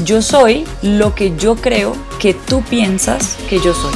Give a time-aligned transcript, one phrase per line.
[0.00, 3.92] Yo soy lo que yo creo que tú piensas que yo soy.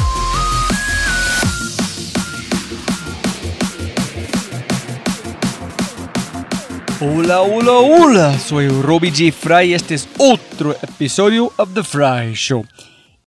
[7.01, 9.33] Hola, hola, hola, soy Robbie J.
[9.33, 12.65] Fry y este es otro episodio of The Fry Show.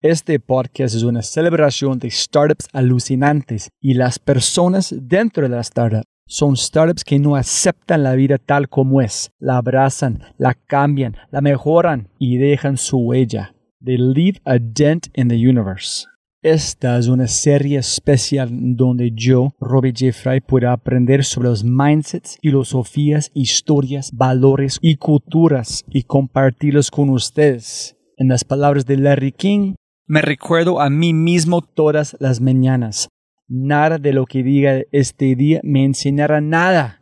[0.01, 6.03] Este podcast es una celebración de startups alucinantes y las personas dentro de la startup.
[6.29, 11.39] Son startups que no aceptan la vida tal como es, la abrazan, la cambian, la
[11.39, 13.55] mejoran y dejan su huella.
[13.83, 16.05] They leave a dent in the universe.
[16.43, 20.11] Esta es una serie especial donde yo, Robbie J.
[20.11, 27.95] Fry, puedo aprender sobre los mindsets, filosofías, historias, valores y culturas y compartirlos con ustedes.
[28.17, 33.07] En las palabras de Larry King, me recuerdo a mí mismo todas las mañanas.
[33.47, 37.01] Nada de lo que diga este día me enseñará nada.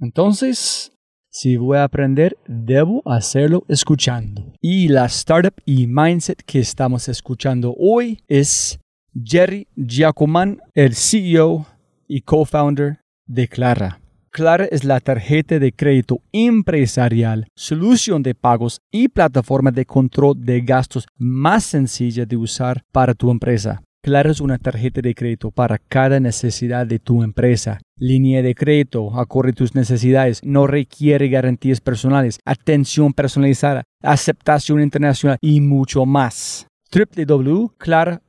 [0.00, 0.92] Entonces,
[1.28, 4.52] si voy a aprender, debo hacerlo escuchando.
[4.60, 8.78] Y la startup y mindset que estamos escuchando hoy es
[9.14, 11.66] Jerry Giacoman, el CEO
[12.08, 14.00] y co-founder de Clara.
[14.30, 20.60] Clara es la tarjeta de crédito empresarial, solución de pagos y plataforma de control de
[20.60, 23.82] gastos más sencilla de usar para tu empresa.
[24.04, 27.80] Clara es una tarjeta de crédito para cada necesidad de tu empresa.
[27.98, 35.38] Línea de crédito, acorde a tus necesidades, no requiere garantías personales, atención personalizada, aceptación internacional
[35.40, 36.66] y mucho más.
[36.92, 38.20] www.clara.cc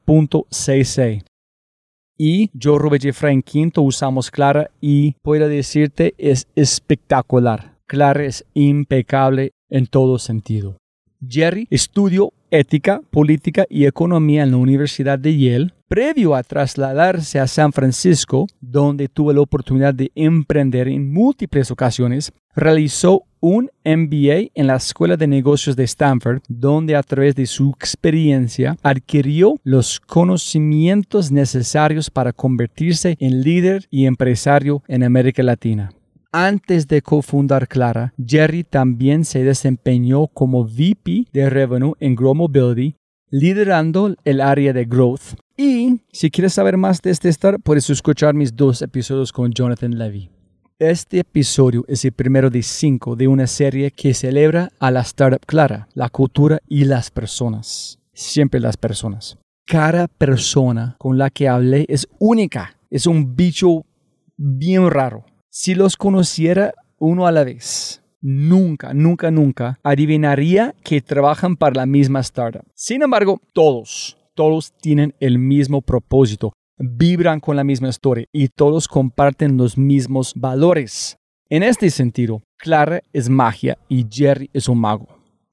[2.18, 7.76] y yo, Robert Jeffrey Quinto, usamos Clara y puedo decirte es espectacular.
[7.86, 10.78] Clara es impecable en todo sentido.
[11.28, 15.74] Jerry estudió ética, política y economía en la Universidad de Yale.
[15.88, 22.32] Previo a trasladarse a San Francisco, donde tuvo la oportunidad de emprender en múltiples ocasiones,
[22.56, 27.70] realizó un MBA en la Escuela de Negocios de Stanford, donde a través de su
[27.70, 35.92] experiencia adquirió los conocimientos necesarios para convertirse en líder y empresario en América Latina.
[36.38, 42.98] Antes de cofundar Clara, Jerry también se desempeñó como VP de Revenue en Grow Mobility,
[43.30, 45.38] liderando el área de Growth.
[45.56, 49.98] Y si quieres saber más de este startup, puedes escuchar mis dos episodios con Jonathan
[49.98, 50.30] Levy.
[50.78, 55.46] Este episodio es el primero de cinco de una serie que celebra a la startup
[55.46, 57.98] Clara, la cultura y las personas.
[58.12, 59.38] Siempre las personas.
[59.66, 62.76] Cada persona con la que hablé es única.
[62.90, 63.86] Es un bicho
[64.36, 65.24] bien raro
[65.58, 71.86] Si los conociera uno a la vez, nunca, nunca, nunca adivinaría que trabajan para la
[71.86, 72.66] misma startup.
[72.74, 78.90] Sin embargo, todos, todos tienen el mismo propósito, vibran con la misma historia y todos
[78.90, 81.16] comparten los mismos valores.
[81.48, 85.08] En este sentido, Clara es magia y Jerry es un mago.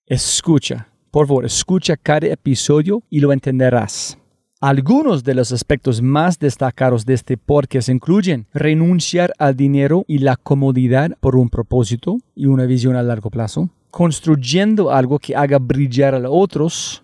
[0.04, 4.19] Escucha, por favor, escucha cada episodio y lo entenderás.
[4.64, 10.37] Algunos de los aspectos más destacados de este podcast incluyen renunciar al dinero y la
[10.37, 16.14] comodidad por un propósito y una visión a largo plazo, construyendo algo que haga brillar
[16.14, 17.03] a los otros,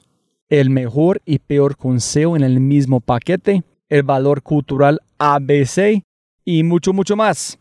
[0.48, 6.04] el mejor y peor consejo en el mismo paquete, el valor cultural ABC
[6.44, 7.58] y mucho, mucho más.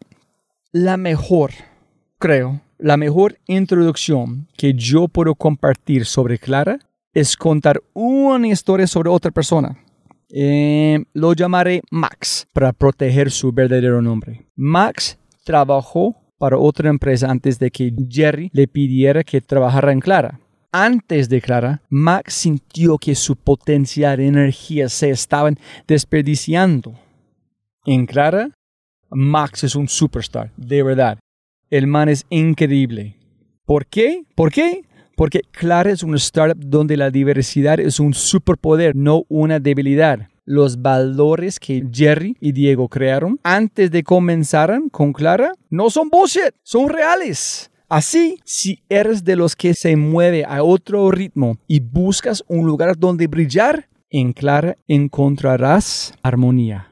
[0.71, 1.53] La mejor,
[2.19, 6.77] creo, la mejor introducción que yo puedo compartir sobre Clara
[7.13, 9.75] es contar una historia sobre otra persona.
[10.29, 14.47] Eh, lo llamaré Max para proteger su verdadero nombre.
[14.55, 20.39] Max trabajó para otra empresa antes de que Jerry le pidiera que trabajara en Clara.
[20.71, 25.57] Antes de Clara, Max sintió que su potencial y energía se estaban
[25.87, 26.93] desperdiciando.
[27.85, 28.51] En Clara,
[29.09, 31.19] Max es un superstar, de verdad.
[31.69, 33.15] El man es increíble.
[33.65, 34.23] ¿Por qué?
[34.35, 34.83] ¿Por qué?
[35.17, 40.27] Porque Clara es una startup donde la diversidad es un superpoder, no una debilidad.
[40.45, 46.53] Los valores que Jerry y Diego crearon antes de comenzaran con Clara no son bullshit,
[46.61, 47.71] son reales.
[47.89, 52.95] Así, si eres de los que se mueve a otro ritmo y buscas un lugar
[52.95, 56.91] donde brillar, en Clara encontrarás armonía.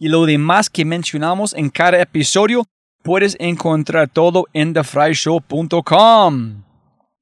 [0.00, 2.64] y lo demás que mencionamos en cada episodio,
[3.02, 6.64] puedes encontrar todo en thefryshow.com.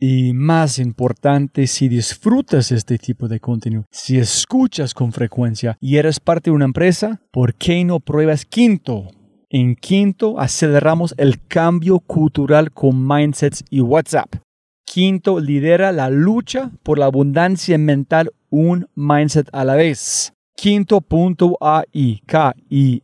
[0.00, 6.20] Y más importante, si disfrutas este tipo de contenido, si escuchas con frecuencia y eres
[6.20, 9.08] parte de una empresa, ¿por qué no pruebas Quinto?
[9.50, 14.36] En Quinto aceleramos el cambio cultural con mindsets y WhatsApp.
[14.84, 20.32] Quinto lidera la lucha por la abundancia mental un mindset a la vez.
[20.60, 23.00] Quinto.ai, K-I-N-N-T-O.ai.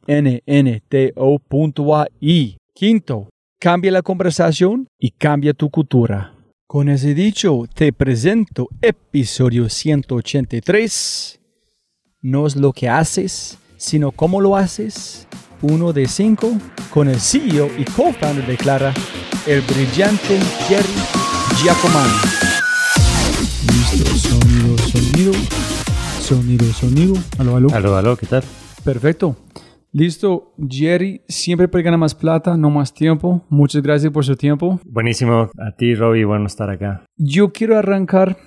[2.75, 3.29] Quinto,
[3.61, 6.35] cambia la conversación y cambia tu cultura.
[6.67, 11.41] Con ese dicho, te presento episodio 183.
[12.23, 15.29] No es lo que haces, sino cómo lo haces.
[15.63, 16.59] Uno de cinco,
[16.93, 18.93] con el CEO y co-founder de Clara,
[19.47, 20.89] el brillante Jerry
[21.63, 22.19] Giacomani.
[23.69, 25.64] Listo, sonido, sonido.
[26.25, 27.15] Sonido, sonido.
[27.39, 27.69] Aló, aló.
[27.75, 28.43] Aló, aló, ¿qué tal?
[28.83, 29.37] Perfecto.
[29.93, 33.45] Listo, Jerry, siempre ganar más plata, no más tiempo.
[33.51, 34.81] Muchas gracias por su tiempo.
[34.87, 35.51] Buenísimo.
[35.59, 37.05] A ti, Robbie, bueno estar acá.
[37.19, 38.39] Yo quiero arrancar.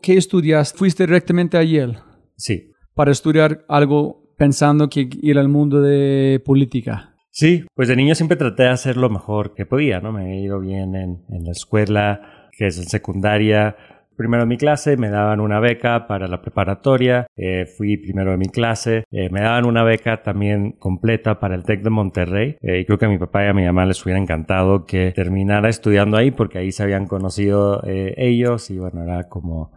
[0.00, 0.72] ¿Qué estudias?
[0.72, 1.98] ¿Fuiste directamente a Yale
[2.36, 2.72] Sí.
[2.94, 7.14] para estudiar algo pensando que ir al mundo de política?
[7.30, 10.12] Sí, pues de niño siempre traté de hacer lo mejor que podía, ¿no?
[10.12, 13.76] Me he ido bien en, en la escuela, que es en secundaria.
[14.22, 18.36] Primero en mi clase me daban una beca para la preparatoria, eh, fui primero de
[18.36, 22.78] mi clase, eh, me daban una beca también completa para el TEC de Monterrey eh,
[22.78, 25.68] y creo que a mi papá y a mi mamá les hubiera encantado que terminara
[25.68, 29.72] estudiando ahí porque ahí se habían conocido ellos y bueno, era como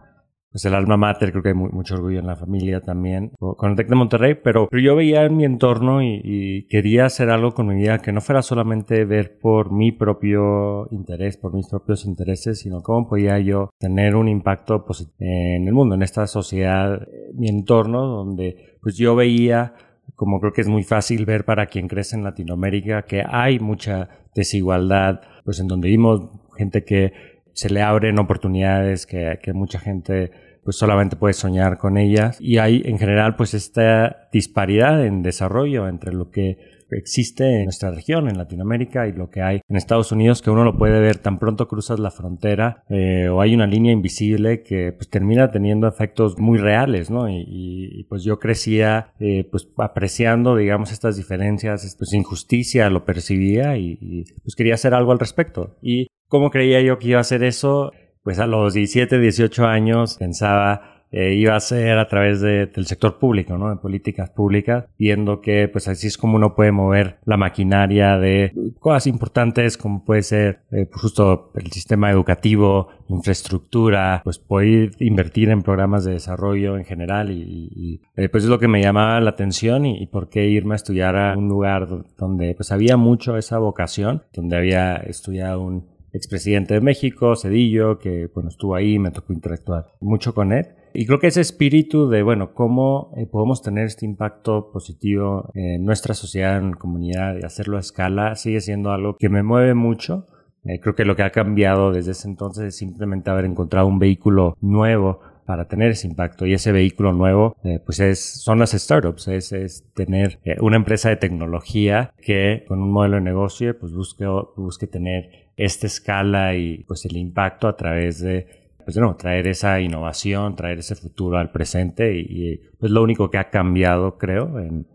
[0.56, 3.68] pues el alma mater, creo que hay mu- mucho orgullo en la familia también, con
[3.72, 7.52] el TEC de Monterrey, pero, pero yo veía en mi entorno y, quería hacer algo
[7.52, 12.06] con mi vida que no fuera solamente ver por mi propio interés, por mis propios
[12.06, 17.02] intereses, sino cómo podía yo tener un impacto posi- en el mundo, en esta sociedad,
[17.02, 19.74] eh, mi entorno, donde pues yo veía
[20.14, 24.08] como creo que es muy fácil ver para quien crece en Latinoamérica que hay mucha
[24.34, 27.12] desigualdad, pues en donde vimos gente que
[27.52, 30.30] se le abren oportunidades, que, que mucha gente
[30.66, 35.86] pues solamente puede soñar con ellas y hay en general pues esta disparidad en desarrollo
[35.86, 36.58] entre lo que
[36.90, 40.64] existe en nuestra región, en Latinoamérica, y lo que hay en Estados Unidos, que uno
[40.64, 44.92] lo puede ver tan pronto cruzas la frontera eh, o hay una línea invisible que
[44.92, 47.28] pues termina teniendo efectos muy reales, ¿no?
[47.28, 53.98] Y, pues yo crecía eh, pues apreciando, digamos, estas diferencias, pues injusticia lo percibía y,
[54.00, 55.76] y pues quería hacer algo al respecto.
[55.80, 57.92] ¿Y cómo creía yo que iba a hacer eso?
[58.26, 62.84] Pues a los 17, 18 años pensaba eh, iba a ser a través de, del
[62.84, 63.70] sector público, ¿no?
[63.70, 68.52] De políticas públicas, viendo que pues así es como uno puede mover la maquinaria de
[68.80, 75.50] cosas importantes como puede ser eh, pues, justo el sistema educativo, infraestructura, pues poder invertir
[75.50, 79.20] en programas de desarrollo en general y, y eh, pues es lo que me llamaba
[79.20, 81.86] la atención y, y, por qué irme a estudiar a un lugar
[82.18, 88.28] donde pues había mucho esa vocación, donde había estudiado un expresidente de México, Cedillo, que
[88.34, 90.66] bueno, estuvo ahí, me tocó interactuar mucho con él.
[90.94, 95.84] Y creo que ese espíritu de, bueno, cómo eh, podemos tener este impacto positivo en
[95.84, 99.74] nuestra sociedad, en la comunidad, y hacerlo a escala, sigue siendo algo que me mueve
[99.74, 100.26] mucho.
[100.64, 103.98] Eh, creo que lo que ha cambiado desde ese entonces es simplemente haber encontrado un
[103.98, 108.72] vehículo nuevo para tener ese impacto y ese vehículo nuevo eh, pues es son las
[108.72, 113.78] startups es, es tener eh, una empresa de tecnología que con un modelo de negocio
[113.78, 118.46] pues busque busque tener esta escala y pues el impacto a través de
[118.84, 123.30] pues no, traer esa innovación, traer ese futuro al presente y, y pues lo único
[123.30, 124.86] que ha cambiado creo en,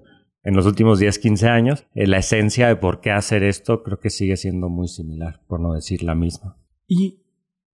[0.43, 3.99] en los últimos 10, 15 años, eh, la esencia de por qué hacer esto creo
[3.99, 6.57] que sigue siendo muy similar, por no decir la misma.
[6.87, 7.23] Y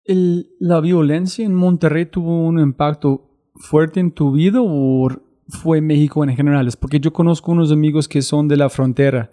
[0.05, 5.09] el, la violencia en Monterrey tuvo un impacto fuerte en tu vida o
[5.49, 6.67] fue México en general?
[6.67, 9.31] Es porque yo conozco unos amigos que son de la frontera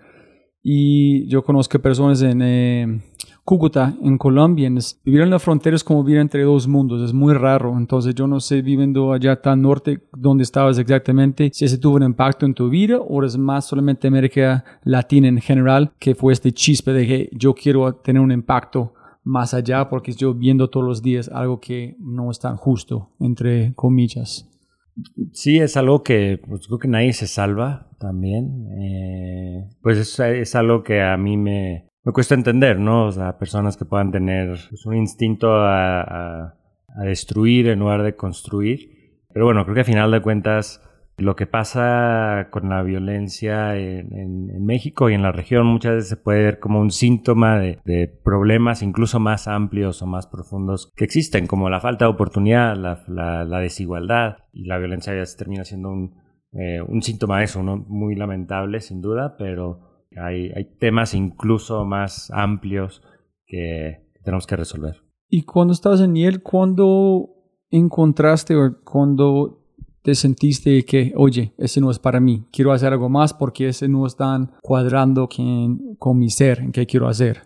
[0.62, 3.02] y yo conozco personas en eh,
[3.44, 4.70] Cúcuta, en Colombia.
[5.04, 7.78] Vivir en la frontera es como vivir entre dos mundos, es muy raro.
[7.78, 12.04] Entonces yo no sé, viviendo allá tan norte, donde estabas exactamente, si ese tuvo un
[12.04, 16.52] impacto en tu vida o es más solamente América Latina en general, que fue este
[16.52, 18.94] chispe de que yo quiero tener un impacto
[19.24, 23.74] más allá porque yo viendo todos los días algo que no es tan justo, entre
[23.76, 24.48] comillas.
[25.32, 28.68] Sí, es algo que pues, creo que nadie se salva también.
[28.80, 33.08] Eh, pues es, es, algo que a mí me, me cuesta entender, ¿no?
[33.08, 36.56] O sea, personas que puedan tener pues, un instinto a,
[37.04, 39.20] destruir en lugar de construir.
[39.34, 40.82] Pero bueno, creo que a final de cuentas
[41.18, 46.18] lo que pasa con la violencia en, México y en la región muchas veces se
[46.18, 51.48] puede ver como un síntoma de, problemas incluso más amplios o más profundos que existen,
[51.48, 56.22] como la falta de oportunidad, la desigualdad y la violencia ya se termina siendo un,
[56.54, 57.78] eh, un síntoma de eso, ¿no?
[57.78, 63.02] muy lamentable sin duda, pero hay, hay temas incluso más amplios
[63.46, 65.02] que tenemos que resolver.
[65.30, 67.30] Y cuando estabas en Yale, ¿cuándo
[67.70, 69.62] encontraste o cuando
[70.02, 73.88] te sentiste que, oye, ese no es para mí, quiero hacer algo más porque ese
[73.88, 77.44] no está cuadrando con, con mi ser, en qué quiero hacer.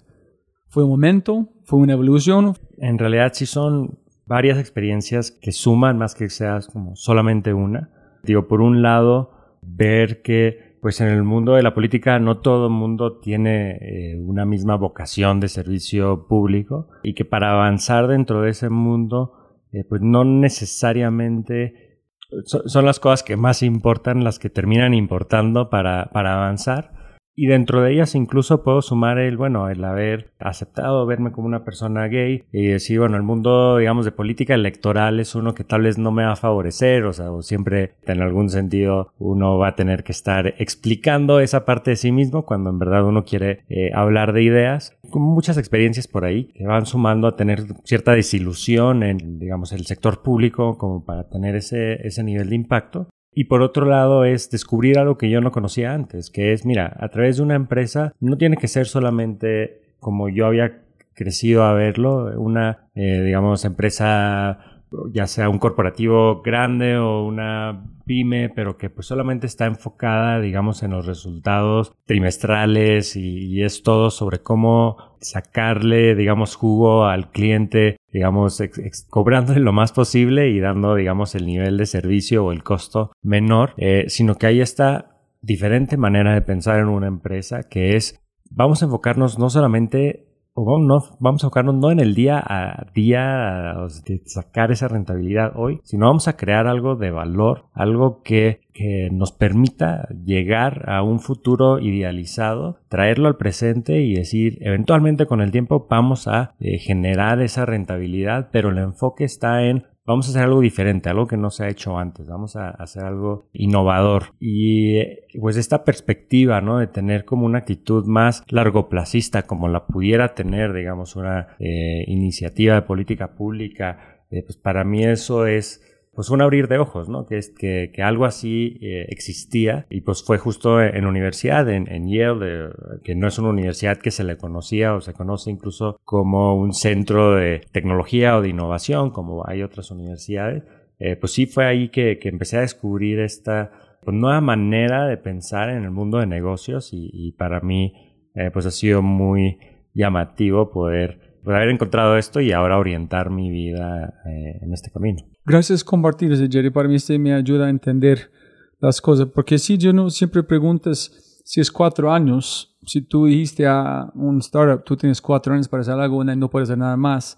[0.67, 1.49] ¿Fue un momento?
[1.63, 2.53] ¿Fue una evolución?
[2.77, 7.91] En realidad sí son varias experiencias que suman más que seas como solamente una.
[8.23, 9.31] Digo, por un lado,
[9.61, 14.19] ver que pues en el mundo de la política no todo el mundo tiene eh,
[14.19, 19.83] una misma vocación de servicio público y que para avanzar dentro de ese mundo eh,
[19.89, 22.03] pues no necesariamente
[22.45, 26.91] son las cosas que más importan, las que terminan importando para, para avanzar.
[27.35, 31.65] Y dentro de ellas incluso puedo sumar el, bueno, el haber aceptado verme como una
[31.65, 35.81] persona gay y decir, bueno, el mundo, digamos, de política electoral es uno que tal
[35.81, 39.69] vez no me va a favorecer, o sea, o siempre en algún sentido uno va
[39.69, 43.63] a tener que estar explicando esa parte de sí mismo cuando en verdad uno quiere
[43.69, 44.97] eh, hablar de ideas.
[45.09, 49.85] Como muchas experiencias por ahí que van sumando a tener cierta desilusión en, digamos, el
[49.85, 53.09] sector público como para tener ese, ese nivel de impacto.
[53.37, 56.95] Y por otro lado es descubrir algo que yo no conocía antes, que es, mira,
[56.99, 60.79] a través de una empresa no tiene que ser solamente como yo había
[61.13, 64.74] crecido a verlo, una, eh, digamos, empresa
[65.11, 70.83] ya sea un corporativo grande o una pyme, pero que pues solamente está enfocada, digamos,
[70.83, 78.61] en los resultados trimestrales y, es todo sobre cómo sacarle, digamos, jugo al cliente, digamos,
[79.09, 83.73] cobrándole lo más posible y dando, digamos, el nivel de servicio o el costo menor,
[83.77, 88.81] eh, sino que hay esta diferente manera de pensar en una empresa que es, vamos
[88.81, 94.21] a enfocarnos no solamente vamos, vamos a enfocarnos no en el día a día de
[94.25, 99.31] sacar esa rentabilidad hoy, sino vamos a crear algo de valor, algo que, que nos
[99.31, 105.87] permita llegar a un futuro idealizado, traerlo al presente y decir, eventualmente con el tiempo
[105.89, 110.61] vamos a eh, generar esa rentabilidad, pero el enfoque está en vamos a hacer algo
[110.61, 114.33] diferente, algo que no se ha hecho antes, vamos a hacer algo innovador.
[114.39, 114.99] Y
[115.39, 116.79] pues esta perspectiva, ¿no?
[116.79, 122.75] De tener como una actitud más largoplacista, como la pudiera tener, digamos, una eh, iniciativa
[122.75, 125.81] de política pública, eh, pues para mí eso es
[126.15, 127.25] pues un abrir de ojos, ¿no?
[127.25, 132.09] Que, que, que algo así eh, existía y pues fue justo en universidad, en, en
[132.09, 132.69] Yale,
[133.03, 136.73] que no es una universidad que se le conocía o se conoce incluso como un
[136.73, 140.63] centro de tecnología o de innovación, como hay otras universidades,
[140.99, 143.71] eh, pues sí fue ahí que, que empecé a descubrir esta
[144.03, 147.93] pues, nueva manera de pensar en el mundo de negocios y, y para mí
[148.35, 149.59] eh, pues ha sido muy
[149.93, 155.23] llamativo poder, poder haber encontrado esto y ahora orientar mi vida eh, en este camino.
[155.45, 156.71] Gracias compartir eso, Jerry.
[156.71, 158.31] Para mí este me ayuda a entender
[158.79, 159.27] las cosas.
[159.27, 164.39] Porque si yo no siempre preguntas si es cuatro años, si tú dijiste a un
[164.39, 167.37] startup, tú tienes cuatro años para hacer algo y no puedes hacer nada más.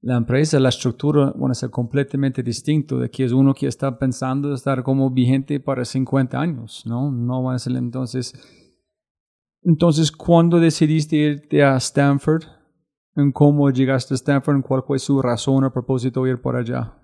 [0.00, 3.98] La empresa, la estructura van a ser completamente distinto de que es uno que está
[3.98, 7.10] pensando estar como vigente para 50 años, ¿no?
[7.10, 8.34] No van a ser entonces.
[9.62, 12.42] Entonces, ¿cuándo decidiste irte a Stanford?
[13.14, 14.62] ¿En cómo llegaste a Stanford?
[14.62, 16.94] ¿Cuál fue su razón o propósito de ir por allá?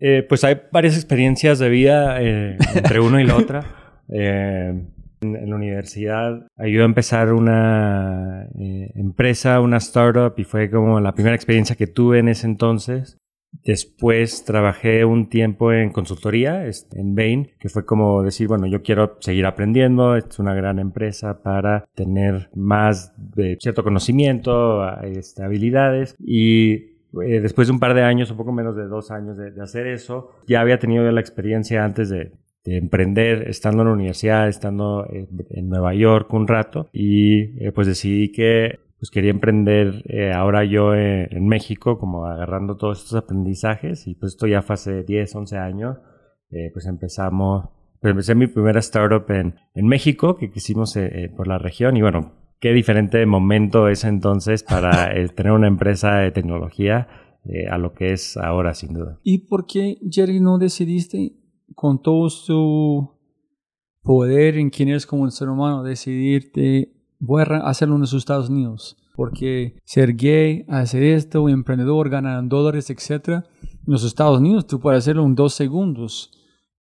[0.00, 4.04] Eh, pues hay varias experiencias de vida eh, entre uno y la otra.
[4.08, 4.72] Eh,
[5.20, 11.12] en, en, la universidad ayudó a empezar una empresa, una startup, y fue como la
[11.12, 13.18] primera experiencia que tuve en ese entonces.
[13.64, 19.16] Después trabajé un tiempo en consultoría en Bain, que fue como decir, bueno, yo quiero
[19.20, 26.97] seguir aprendiendo, es una gran empresa para tener más de cierto conocimiento, este, habilidades y
[27.22, 29.86] eh, después de un par de años, un poco menos de dos años de, hacer
[29.86, 32.32] eso, ya había tenido la experiencia antes de,
[32.64, 37.86] de, emprender, estando en la universidad, estando en, Nueva York un rato, y eh, pues
[37.86, 44.08] decidí que pues quería emprender eh, ahora yo en México, como agarrando todos estos aprendizajes,
[44.08, 45.98] y pues esto ya fue hace 10, 11 años,
[46.72, 47.68] pues empezamos,
[48.00, 50.98] pues empecé mi primera startup en, en México, que quisimos
[51.36, 56.30] por la región, y bueno, qué diferente momento es entonces para tener una empresa de
[56.30, 57.08] tecnología
[57.70, 59.18] a lo que es ahora, sin duda.
[59.22, 61.32] ¿Y por qué, Jerry, no decidiste
[61.74, 63.18] con todo su
[64.02, 68.48] poder en quién eres como un ser humano, decidirte voy a hacerlo en los Estados
[68.48, 68.96] Unidos.
[69.14, 73.44] Porque ser gay, hacer esto, emprendedor, ganar dólares, etc.
[73.60, 76.30] En los Estados Unidos tú puedes hacerlo en dos segundos.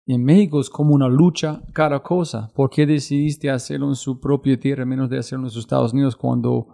[0.07, 2.49] En México es como una lucha cada cosa.
[2.55, 6.15] ¿Por qué decidiste hacerlo en su propia tierra menos de hacerlo en los Estados Unidos
[6.15, 6.67] cuando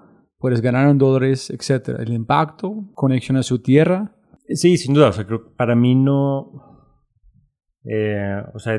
[0.43, 1.99] puedes ganar en dólares, etc.
[1.99, 4.11] El impacto, conexión a su tierra.
[4.49, 5.07] Sí, sin duda.
[5.07, 6.51] O sea, creo que para mí no...
[7.85, 8.77] Eh, o sea,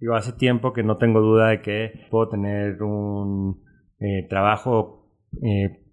[0.00, 3.62] digo, hace tiempo que no tengo duda de que puedo tener un
[4.00, 5.08] eh, trabajo
[5.40, 5.84] eh,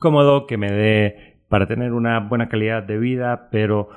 [0.00, 3.90] cómodo que me dé para tener una buena calidad de vida, pero,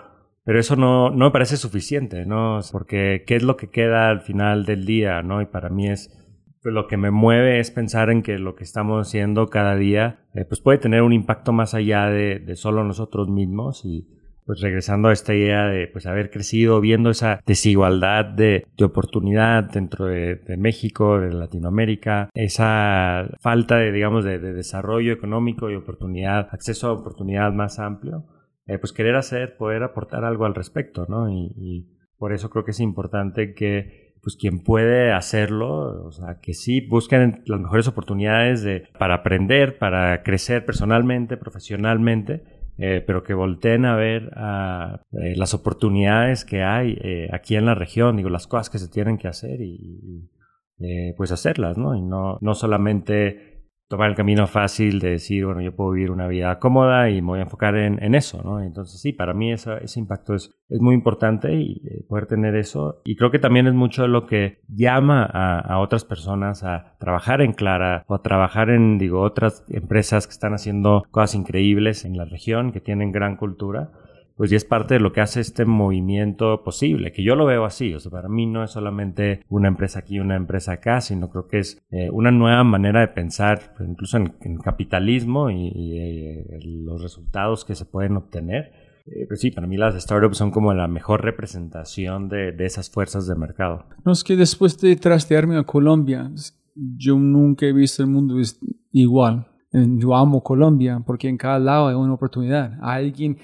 [0.45, 2.59] pero eso no, no me parece suficiente, ¿no?
[2.71, 5.41] Porque qué es lo que queda al final del día, ¿no?
[5.41, 6.15] Y para mí es
[6.63, 10.45] lo que me mueve es pensar en que lo que estamos haciendo cada día eh,
[10.45, 14.07] pues puede tener un impacto más allá de, solo nosotros mismos y,
[14.45, 19.63] pues regresando a esta idea de pues haber crecido viendo esa desigualdad de, de oportunidad
[19.63, 26.49] dentro de, de, México, de Latinoamérica, esa falta de digamos de, desarrollo económico y oportunidad,
[26.51, 28.25] acceso a oportunidad más amplio,
[28.67, 31.29] eh, pues querer hacer, poder aportar algo al respecto, ¿no?
[31.29, 36.39] Y, y por eso creo que es importante que pues quien puede hacerlo, o sea,
[36.41, 42.43] que sí busquen las mejores oportunidades de, para aprender, para crecer personalmente, profesionalmente,
[42.79, 46.97] eh, pero que volteen a ver a, eh, las oportunidades que hay
[47.31, 50.27] aquí en la región, digo, las cosas que se tienen que hacer y,
[50.79, 51.95] y pues hacerlas, ¿no?
[51.95, 53.54] Y no, no solamente
[53.87, 57.27] tomar el camino fácil de decir, bueno, yo puedo vivir una vida cómoda y me
[57.27, 58.61] voy a enfocar en, en eso, ¿no?
[58.61, 63.01] Entonces sí, para mí ese impacto es, es muy importante y eh, poder tener eso.
[63.05, 67.41] Y creo que también es mucho lo que llama a, a, otras personas a trabajar
[67.41, 72.17] en Clara o a trabajar en, digo, otras empresas que están haciendo cosas increíbles en
[72.17, 73.91] la región, que tienen gran cultura
[74.35, 77.65] pues ya es parte de lo que hace este movimiento posible, que yo lo veo
[77.65, 81.29] así, o sea, para mí no es solamente una empresa aquí, una empresa acá, sino
[81.29, 85.71] creo que es eh, una nueva manera de pensar, pues, incluso en, en, capitalismo y,
[85.73, 88.71] y eh, los resultados que se pueden obtener.
[89.05, 92.89] Eh, pues sí, para mí las startups son como la mejor representación de, de esas
[92.89, 93.85] fuerzas de mercado.
[94.03, 96.31] No, es que después de trastearme a Colombia,
[96.75, 98.35] yo nunca he visto el mundo
[98.91, 99.47] igual.
[99.71, 102.79] Yo amo Colombia porque en cada lado hay una oportunidad.
[102.81, 103.37] Alguien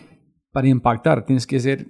[0.52, 1.26] para impactar.
[1.26, 1.88] Tienes que ser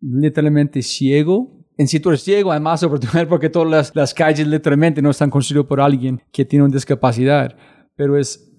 [0.00, 1.66] literalmente ciego.
[1.78, 5.10] En si tú eres ciego, hay más oportunidad porque todas las, las calles literalmente no
[5.10, 7.56] están construidas por alguien que tiene una discapacidad.
[7.96, 8.52] Pero es,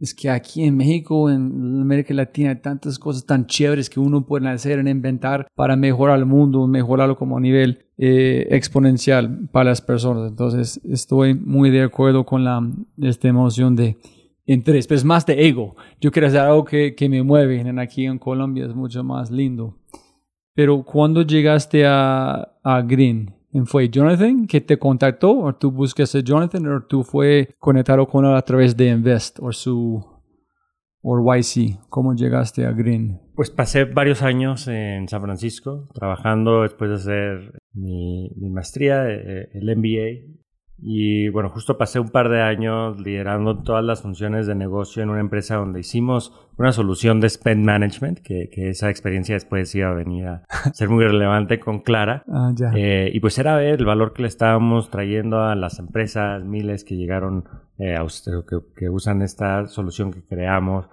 [0.00, 4.26] es que aquí en México, en América Latina, hay tantas cosas tan chéveres que uno
[4.26, 9.70] puede hacer en inventar para mejorar el mundo, mejorarlo como a nivel eh, exponencial para
[9.70, 10.28] las personas.
[10.28, 12.68] Entonces, estoy muy de acuerdo con la,
[13.00, 13.96] esta emoción de
[14.46, 15.76] interés, pero es más de ego.
[16.00, 17.64] Yo quiero hacer algo que, que me mueve.
[17.80, 19.76] Aquí en Colombia es mucho más lindo.
[20.54, 23.34] Pero cuando llegaste a, a Green,
[23.66, 28.24] ¿fue Jonathan que te contactó o tú buscaste a Jonathan o tú fue conectado con
[28.24, 30.02] él a través de Invest o su
[31.02, 31.78] o YC?
[31.88, 33.20] ¿Cómo llegaste a Green?
[33.34, 39.50] Pues pasé varios años en San Francisco trabajando después de hacer mi, mi maestría, eh,
[39.52, 40.36] el MBA.
[40.78, 45.10] Y bueno, justo pasé un par de años liderando todas las funciones de negocio en
[45.10, 49.88] una empresa donde hicimos una solución de spend management, que, que esa experiencia después iba
[49.88, 52.24] a venir a ser muy relevante con Clara.
[52.28, 52.72] Ah, ya.
[52.74, 56.84] Eh, y pues era ver el valor que le estábamos trayendo a las empresas, miles
[56.84, 57.44] que llegaron
[57.78, 60.88] eh, a usted, que, que usan esta solución que creamos.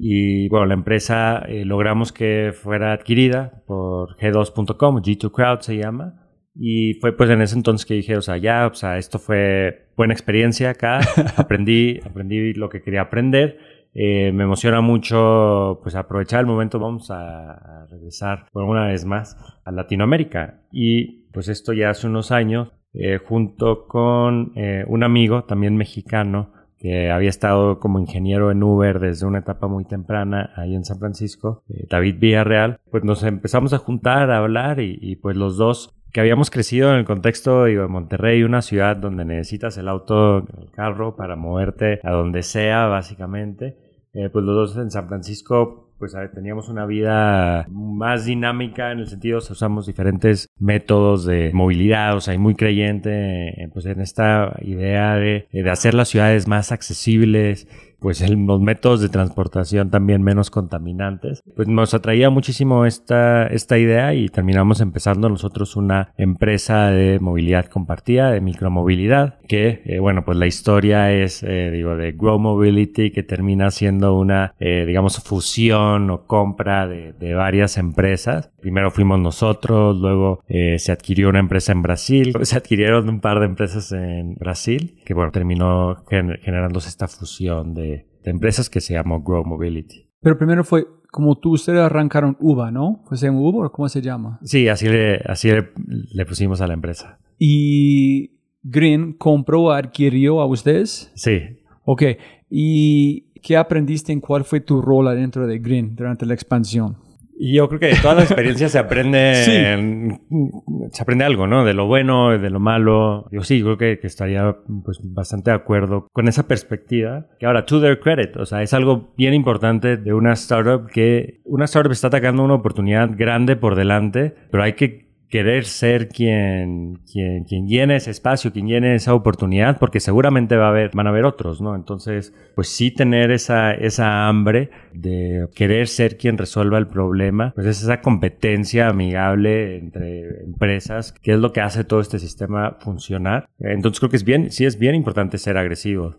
[0.00, 6.27] Y bueno, la empresa eh, logramos que fuera adquirida por G2.com, G2 Crowd se llama.
[6.58, 9.86] Y fue pues en ese entonces que dije, o sea, ya, o sea, esto fue
[9.96, 11.00] buena experiencia acá,
[11.36, 13.58] aprendí, aprendí lo que quería aprender.
[13.94, 19.04] Eh, me emociona mucho pues aprovechar el momento, vamos a, a regresar por una vez
[19.04, 20.62] más a Latinoamérica.
[20.72, 26.52] Y pues esto ya hace unos años, eh, junto con eh, un amigo también mexicano,
[26.78, 30.98] que había estado como ingeniero en Uber desde una etapa muy temprana ahí en San
[30.98, 35.56] Francisco, eh, David Villarreal, pues nos empezamos a juntar, a hablar y, y, pues los
[35.56, 40.38] dos que habíamos crecido en el contexto de Monterrey, una ciudad donde necesitas el auto,
[40.38, 43.76] el carro para moverte a donde sea básicamente,
[44.14, 49.08] eh, pues los dos en San Francisco pues teníamos una vida más dinámica en el
[49.08, 53.84] sentido, o sea, usamos diferentes métodos de movilidad, o sea, y muy creyente eh, pues
[53.86, 57.66] en esta idea de, de hacer las ciudades más accesibles,
[58.00, 61.42] pues el, los métodos de transportación también menos contaminantes.
[61.56, 67.66] Pues nos atraía muchísimo esta, esta idea y terminamos empezando nosotros una empresa de movilidad
[67.66, 73.10] compartida, de micromovilidad, que, eh, bueno, pues la historia es, eh, digo, de Grow Mobility,
[73.10, 78.50] que termina siendo una, eh, digamos, fusión o compra de, de, varias empresas.
[78.60, 83.40] Primero fuimos nosotros, luego eh, se adquirió una empresa en Brasil, se adquirieron un par
[83.40, 87.87] de empresas en Brasil, que, bueno, terminó gener generándose esta fusión de
[88.28, 90.06] de empresas que se llamó Grow Mobility.
[90.20, 93.02] Pero primero fue como tú ustedes arrancaron UVA, ¿no?
[93.08, 94.38] ¿Fue en o cómo se llama?
[94.42, 95.70] Sí, así le, así le,
[96.12, 97.18] le, pusimos a la empresa.
[97.38, 101.10] ¿Y Green compró, adquirió a ustedes?
[101.14, 101.40] Sí.
[101.84, 102.02] Ok.
[102.50, 106.98] ¿Y qué aprendiste en cuál fue tu rol adentro de Green durante la expansión?
[107.40, 110.90] Y yo creo que de todas las experiencias se aprende, sí.
[110.90, 111.64] se aprende algo, ¿no?
[111.64, 113.28] De lo bueno, de lo malo.
[113.30, 117.26] Yo sí, creo que, que, estaría pues bastante de acuerdo con esa perspectiva.
[117.38, 121.40] Que ahora, to their credit, o sea, es algo bien importante de una startup que
[121.44, 127.00] una startup está atacando una oportunidad grande por delante, pero hay que querer ser quien,
[127.10, 131.06] quien, quien llene ese espacio, quien llene esa oportunidad, porque seguramente va a haber, van
[131.06, 131.74] a haber otros, ¿no?
[131.74, 137.66] Entonces, pues sí tener esa, esa hambre de querer ser quien resuelva el problema, pues
[137.66, 143.48] es esa competencia amigable entre empresas, que es lo que hace todo este sistema funcionar.
[143.58, 146.16] Entonces creo que es bien, sí es bien importante ser agresivo,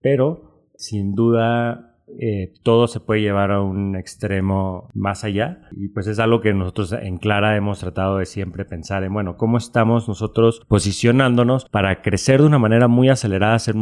[0.00, 5.68] pero sin duda eh, todo se puede llevar a un extremo más allá.
[5.72, 9.36] Y pues es algo que nosotros en Clara hemos tratado de siempre pensar en, bueno,
[9.36, 13.76] ¿cómo estamos nosotros posicionándonos para crecer de una manera muy acelerada, ser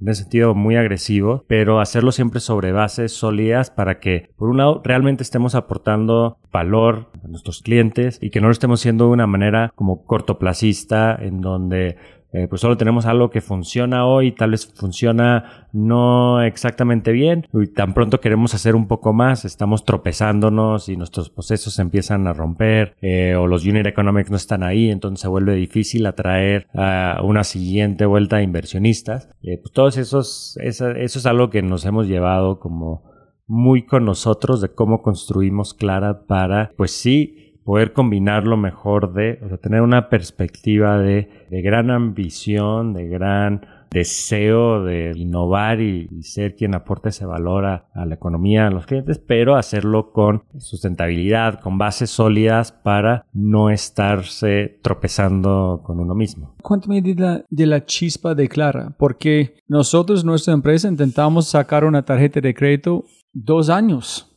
[0.00, 4.58] en ese sentido muy agresivo, pero hacerlo siempre sobre bases sólidas para que, por un
[4.58, 9.10] lado, realmente estemos aportando valor a nuestros clientes y que no lo estemos haciendo de
[9.10, 11.96] una manera como cortoplacista, en donde
[12.32, 17.66] eh, pues solo tenemos algo que funciona hoy, tal vez funciona no exactamente bien, y
[17.68, 22.96] tan pronto queremos hacer un poco más, estamos tropezándonos y nuestros procesos empiezan a romper,
[23.00, 27.44] eh, o los unit economics no están ahí, entonces se vuelve difícil atraer a una
[27.44, 29.28] siguiente vuelta de inversionistas.
[29.42, 33.08] Eh, pues todos esos, eso, eso es algo que nos hemos llevado como
[33.46, 39.40] muy con nosotros de cómo construimos Clara para, pues sí, poder combinar lo mejor de,
[39.44, 46.08] o sea, tener una perspectiva de, de gran ambición, de gran deseo de innovar y,
[46.22, 51.60] ser quien aporte ese valor a, la economía, a los clientes, pero hacerlo con sustentabilidad,
[51.60, 56.54] con bases sólidas para no estarse tropezando con uno mismo.
[56.62, 62.40] Cuéntame de de la chispa de Clara, porque nosotros, nuestra empresa, intentamos sacar una tarjeta
[62.40, 63.04] de crédito
[63.34, 64.27] dos años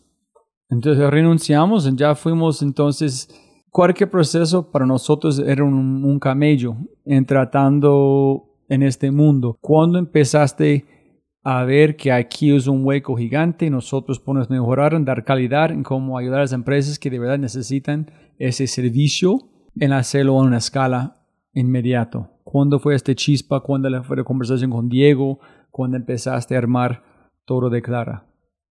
[0.72, 3.30] entonces renunciamos ya fuimos entonces,
[3.70, 9.58] cualquier proceso para nosotros era un, un camello en tratando en este mundo.
[9.60, 10.86] Cuando empezaste
[11.44, 15.84] a ver que aquí es un hueco gigante, nosotros podemos mejorar en dar calidad, en
[15.84, 20.58] cómo ayudar a las empresas que de verdad necesitan ese servicio, en hacerlo a una
[20.58, 21.18] escala
[21.54, 22.30] inmediato.
[22.44, 23.62] ¿Cuándo fue este chispa?
[23.62, 25.40] ¿Cuándo fue la conversación con Diego?
[25.70, 27.04] ¿Cuándo empezaste a armar
[27.46, 28.26] todo de Clara,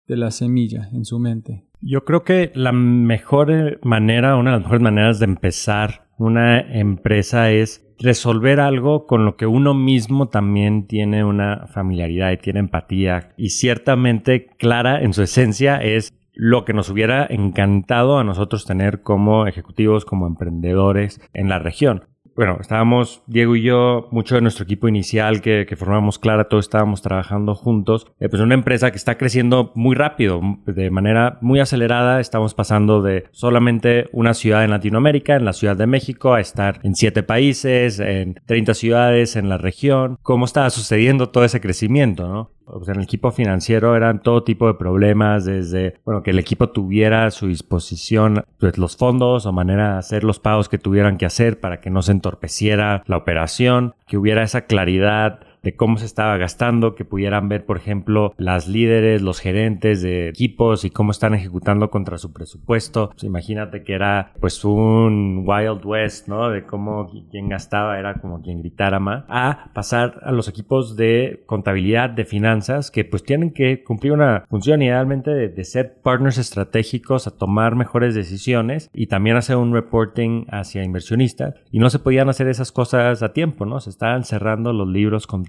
[0.07, 1.68] de la semilla en su mente?
[1.81, 7.51] Yo creo que la mejor manera, una de las mejores maneras de empezar una empresa
[7.51, 13.31] es resolver algo con lo que uno mismo también tiene una familiaridad y tiene empatía.
[13.37, 19.01] Y ciertamente clara en su esencia es lo que nos hubiera encantado a nosotros tener
[19.01, 22.08] como ejecutivos, como emprendedores en la región
[22.39, 27.01] bueno, estábamos, Diego y yo, mucho de nuestro equipo inicial que, formamos Clara, todos estábamos
[27.01, 28.07] trabajando juntos.
[28.17, 32.21] Eh, pues una empresa que está creciendo muy rápido, de manera muy acelerada.
[32.21, 36.79] Estamos pasando de solamente una ciudad en Latinoamérica, en la Ciudad de México, a estar
[36.83, 40.17] en siete países, en 30 ciudades en la región.
[40.21, 42.51] ¿Cómo estaba sucediendo todo ese crecimiento, no?
[42.87, 47.25] En el equipo financiero eran todo tipo de problemas, desde, bueno, que el equipo tuviera
[47.25, 51.25] a su disposición pues, los fondos o manera de hacer los pagos que tuvieran que
[51.25, 56.05] hacer para que no se entorpeciera la operación, que hubiera esa claridad de cómo se
[56.05, 61.11] estaba gastando, que pudieran ver, por ejemplo, las líderes, los gerentes de equipos y cómo
[61.11, 63.09] están ejecutando contra su presupuesto.
[63.09, 66.49] Pues imagínate que era pues un Wild West, ¿no?
[66.49, 71.43] De cómo quien gastaba era como quien gritara más, a pasar a los equipos de
[71.45, 76.37] contabilidad, de finanzas, que pues tienen que cumplir una función idealmente de, de ser partners
[76.37, 81.55] estratégicos, a tomar mejores decisiones y también hacer un reporting hacia inversionistas.
[81.71, 83.79] Y no se podían hacer esas cosas a tiempo, ¿no?
[83.79, 85.43] Se estaban cerrando los libros con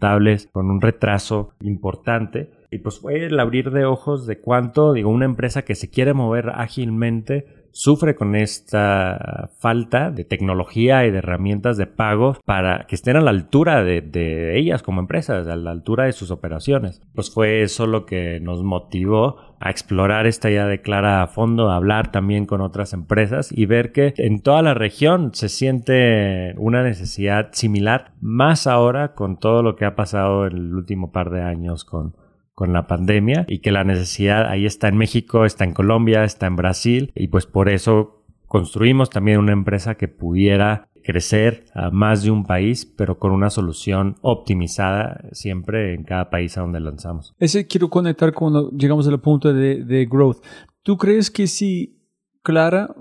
[0.52, 2.50] con un retraso importante.
[2.70, 6.14] Y pues fue el abrir de ojos de cuánto, digo, una empresa que se quiere
[6.14, 12.94] mover ágilmente sufre con esta falta de tecnología y de herramientas de pago para que
[12.94, 17.00] estén a la altura de, ellas como empresas, a la altura de sus operaciones.
[17.14, 21.70] Pues fue eso lo que nos motivó a explorar esta idea de Clara a fondo,
[21.70, 26.54] a hablar también con otras empresas y ver que en toda la región se siente
[26.56, 31.42] una necesidad similar, más ahora con todo lo que ha pasado el último par de
[31.42, 32.14] años con
[32.60, 36.46] con la pandemia y que la necesidad ahí está en México, está en Colombia, está
[36.46, 42.22] en Brasil y pues por eso construimos también una empresa que pudiera crecer a más
[42.22, 47.34] de un país, pero con una solución optimizada siempre en cada país a donde lanzamos.
[47.38, 50.44] Ese quiero conectar cuando llegamos al punto de, de growth.
[50.82, 51.98] ¿Tú crees que si
[52.42, 52.94] Clara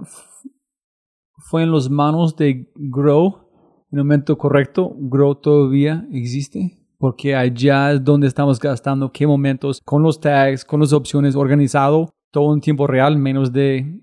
[1.49, 3.49] fue en las manos de Grow
[3.91, 6.78] en el momento correcto, Grow todavía existe?
[6.99, 12.09] Porque allá es donde estamos gastando qué momentos con los tags, con las opciones organizado,
[12.31, 14.01] todo en tiempo real, menos de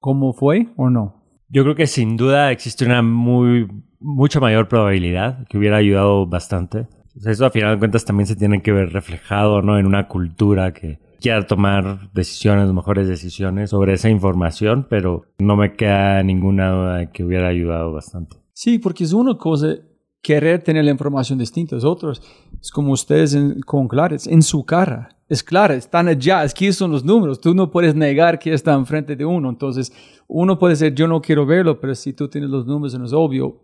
[0.00, 1.22] cómo fue o no.
[1.48, 3.68] Yo creo que sin duda existe una muy,
[4.00, 6.88] mucha mayor probabilidad que hubiera ayudado bastante.
[7.24, 9.78] Eso a final de cuentas también se tiene que ver reflejado ¿no?
[9.78, 15.74] en una cultura que quiera tomar decisiones, mejores decisiones sobre esa información, pero no me
[15.74, 18.36] queda ninguna duda de que hubiera ayudado bastante.
[18.54, 19.76] Sí, porque es una cosa
[20.22, 21.76] querer tener la información distinta.
[21.82, 22.22] Otros,
[22.60, 25.16] es como ustedes con Clara, es en su cara.
[25.28, 27.40] Es clara, están allá, aquí son los números.
[27.40, 29.48] Tú no puedes negar que está enfrente de uno.
[29.48, 29.92] Entonces,
[30.26, 33.12] uno puede decir, yo no quiero verlo, pero si tú tienes los números, no es
[33.12, 33.62] obvio.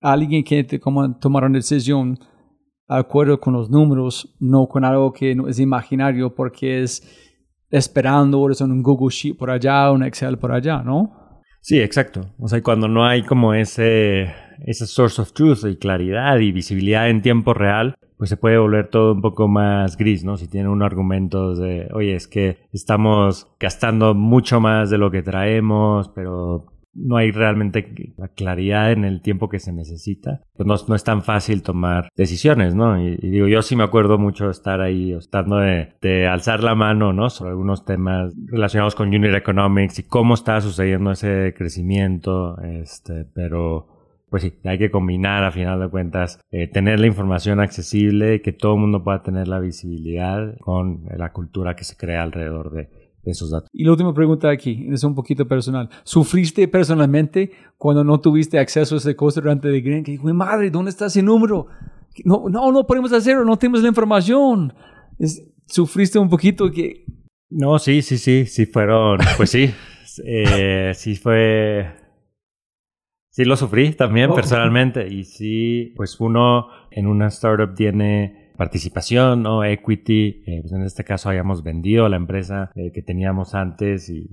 [0.00, 5.36] Alguien que te, tomar una decisión de acuerdo con los números, no con algo que
[5.48, 7.02] es imaginario porque es
[7.68, 11.42] esperando, o es un Google Sheet por allá, un Excel por allá, ¿no?
[11.60, 12.32] Sí, exacto.
[12.38, 14.32] O sea, cuando no hay como ese
[14.66, 18.88] esa source of truth y claridad y visibilidad en tiempo real, pues se puede volver
[18.88, 20.36] todo un poco más gris, ¿no?
[20.36, 25.22] Si tiene un argumento de, oye, es que estamos gastando mucho más de lo que
[25.22, 30.94] traemos, pero no hay realmente la claridad en el tiempo que se necesita, pues no,
[30.94, 33.00] es tan fácil tomar decisiones, ¿no?
[33.00, 37.12] Y, digo, yo sí me acuerdo mucho estar ahí, estando de, de, alzar la mano,
[37.12, 37.30] ¿no?
[37.30, 43.97] Sobre algunos temas relacionados con Unit Economics y cómo está sucediendo ese crecimiento, este, pero
[44.30, 48.52] pues sí, hay que combinar a final de cuentas, eh, tener la información accesible, que
[48.52, 52.88] todo el mundo pueda tener la visibilidad con la cultura que se crea alrededor de,
[53.24, 53.68] esos datos.
[53.74, 55.90] Y la última pregunta aquí, es un poquito personal.
[56.02, 60.02] ¿Sufriste personalmente cuando no tuviste acceso a ese cosa durante el Green?
[60.02, 61.66] Que dijo, madre, ¿dónde está ese número?
[62.24, 64.72] No, no, no podemos hacerlo, no tenemos la información.
[65.66, 67.04] ¿Sufriste un poquito que...?
[67.50, 69.74] No, sí, sí, sí, sí fueron, pues sí,
[70.24, 71.97] eh, sí fue
[73.38, 74.34] Sí lo sufrí también oh.
[74.34, 80.42] personalmente y sí, pues uno en una startup tiene participación o equity.
[80.44, 84.26] Eh, pues en este caso hayamos vendido la empresa eh, que teníamos antes y,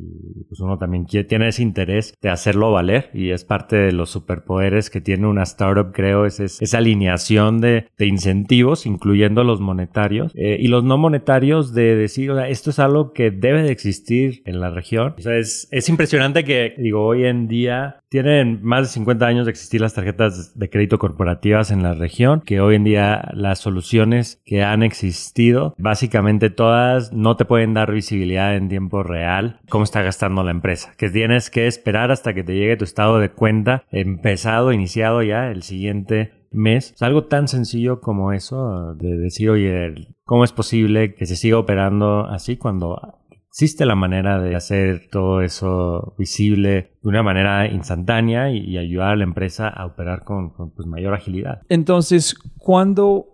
[0.49, 4.09] pues uno también quiere, tiene ese interés de hacerlo valer y es parte de los
[4.09, 10.31] superpoderes que tiene una startup, creo, es, esa alineación de, de, incentivos, incluyendo los monetarios
[10.33, 13.71] eh, y los no monetarios de decir, o sea, esto es algo que debe de
[13.71, 15.13] existir en la región.
[15.19, 19.45] O sea, es, es impresionante que, digo, hoy en día Tienen más de 50 años
[19.45, 23.59] de existir las tarjetas de crédito corporativas en la región, que hoy en día las
[23.59, 29.83] soluciones que han existido, básicamente todas no te pueden dar visibilidad en tiempo real cómo
[29.83, 33.31] está gastando la empresa, que tienes que esperar hasta que te llegue tu estado de
[33.31, 36.93] cuenta empezado, iniciado ya el siguiente mes.
[36.93, 41.57] Es algo tan sencillo como eso, de decir, oye, ¿cómo es posible que se siga
[41.57, 43.19] operando así cuando
[43.55, 49.15] existe la manera de hacer todo eso visible de una manera instantánea y, ayudar a
[49.15, 51.61] la empresa a operar con, pues, mayor agilidad.
[51.69, 53.27] Entonces, ¿cuándo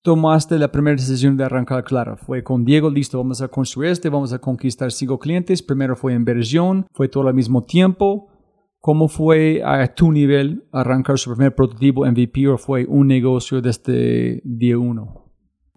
[0.00, 2.16] tomaste la primera decisión de arrancar Clara?
[2.16, 5.62] ¿Fue con Diego, listo, vamos a construir este, vamos a conquistar cinco clientes?
[5.62, 8.30] Primero fue inversión, fue todo al mismo tiempo.
[8.80, 14.40] ¿Cómo fue a tu nivel arrancar su primer prototipo MVP o fue un negocio desde
[14.42, 15.27] día uno?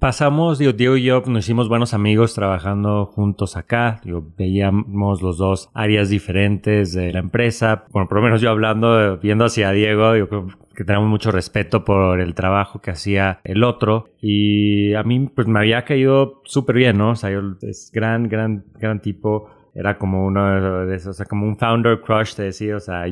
[0.02, 4.02] Pasamos, digo, Diego y yo nos hicimos buenos amigos trabajando juntos acá.
[4.04, 7.86] Digo, veíamos los dos áreas diferentes de la empresa.
[7.92, 12.20] Bueno, por lo menos yo hablando, viendo hacia Diego, digo que tenemos mucho respeto por
[12.20, 14.10] el trabajo que hacía el otro.
[14.20, 17.12] Y a mí, pues me había caído súper bien, ¿no?
[17.12, 19.52] O sea, yo, es gran, gran, gran tipo.
[19.76, 23.06] Era como uno de esos, o sea, como un founder crush, te decía, o sea,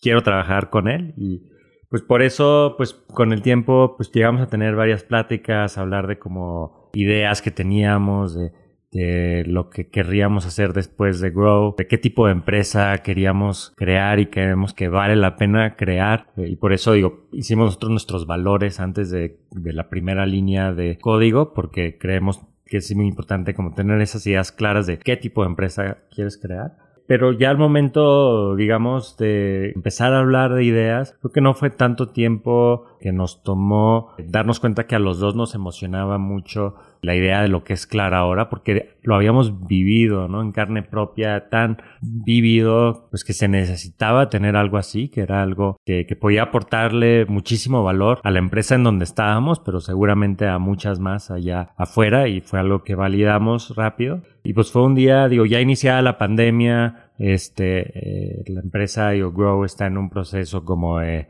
[0.00, 1.12] quiero trabajar con él.
[1.18, 1.42] Y
[1.92, 6.18] pues por eso, pues con el tiempo, pues llegamos a tener varias pláticas, hablar de
[6.18, 12.24] como ideas que teníamos, de, lo que querríamos hacer después de Grow, de qué tipo
[12.24, 16.32] de empresa queríamos crear y creemos que vale la pena crear.
[16.38, 21.52] Y por eso digo, hicimos nosotros nuestros valores antes de la primera línea de código,
[21.52, 25.50] porque creemos que es muy importante como tener esas ideas claras de qué tipo de
[25.50, 26.81] empresa quieres crear.
[27.06, 31.70] Pero ya al momento, digamos, de empezar a hablar de ideas, creo que no fue
[31.70, 37.16] tanto tiempo que nos tomó darnos cuenta que a los dos nos emocionaba mucho la
[37.16, 40.40] idea de lo que es Clara ahora, porque lo habíamos vivido, ¿no?
[40.40, 45.76] En carne propia, tan vivido, pues que se necesitaba tener algo así, que era algo
[45.84, 51.00] que, podía aportarle muchísimo valor a la empresa en donde estábamos, pero seguramente a muchas
[51.00, 54.22] más allá afuera, y fue algo que validamos rápido.
[54.44, 59.32] Y pues fue un día, digo, ya iniciada la pandemia, este, eh, la empresa Yo
[59.32, 61.26] Grow está en un proceso como de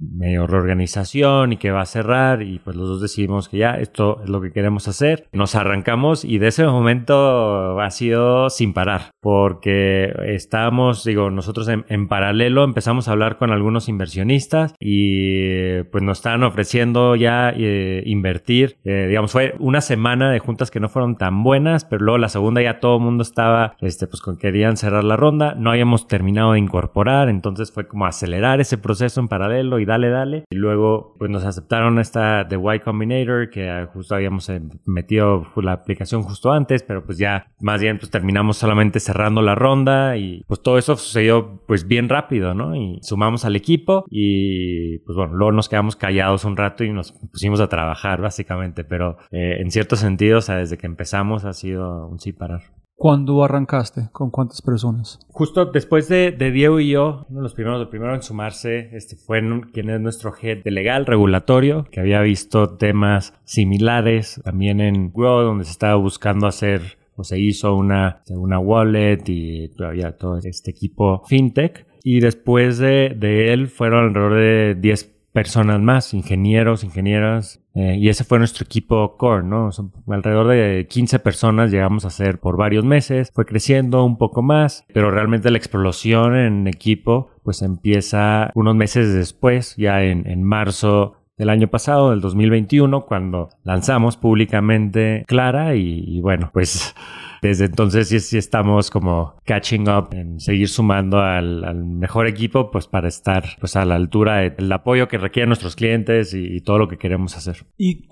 [0.00, 4.20] medio reorganización y que va a cerrar y pues los dos decidimos que ya esto
[4.22, 5.28] es lo que queremos hacer.
[5.32, 12.08] Nos arrancamos y de ese momento ha sido sin parar porque estábamos, digo, nosotros en,
[12.08, 18.78] paralelo empezamos a hablar con algunos inversionistas y pues nos estaban ofreciendo ya eh, invertir.
[18.84, 22.28] Eh, digamos, fue una semana de juntas que no fueron tan buenas, pero luego la
[22.28, 25.54] segunda ya todo el mundo estaba, este, pues querían cerrar la ronda.
[25.54, 30.08] No habíamos terminado de incorporar, entonces fue como acelerar ese proceso en paralelo y dale,
[30.08, 30.44] dale.
[30.50, 35.72] Y luego, pues nos aceptaron esta The Y Combinator, que justo habíamos eh, metido la
[35.72, 40.44] aplicación justo antes, pero pues ya más bien pues terminamos solamente cerrando la ronda y
[40.46, 42.76] pues todo eso sucedió pues bien rápido, ¿no?
[42.76, 47.12] Y sumamos al equipo y pues bueno, luego nos quedamos callados un rato y nos
[47.12, 51.52] pusimos a trabajar básicamente, pero eh, en cierto sentido, o sea, desde que empezamos ha
[51.52, 52.62] sido un sí parar.
[53.00, 54.10] ¿Cuándo arrancaste?
[54.12, 55.18] ¿Con cuántas personas?
[55.30, 59.16] Justo después de, Diego y yo, uno de los primeros, el primero en sumarse, este
[59.16, 59.40] fue
[59.72, 65.40] quien es nuestro head de legal regulatorio, que había visto temas similares también en Grow,
[65.40, 70.70] donde se estaba buscando hacer o se hizo una, una wallet y todavía todo este
[70.70, 71.86] equipo fintech.
[72.04, 78.08] Y después de, de él fueron alrededor de 10 personas más, ingenieros, ingenieras, eh, y
[78.08, 79.70] ese fue nuestro equipo core, ¿no?
[80.08, 84.84] alrededor de 15 personas llegamos a ser por varios meses, fue creciendo un poco más,
[84.92, 91.19] pero realmente la explosión en equipo pues empieza unos meses después, ya en, en marzo
[91.40, 96.94] del año pasado, del 2021, cuando lanzamos públicamente Clara y, bueno, pues
[97.42, 103.08] desde entonces sí, estamos como catching up en seguir sumando al, mejor equipo pues para
[103.08, 106.98] estar pues a la altura del apoyo que requieren nuestros clientes y, todo lo que
[106.98, 107.64] queremos hacer.
[107.78, 108.06] ¿Y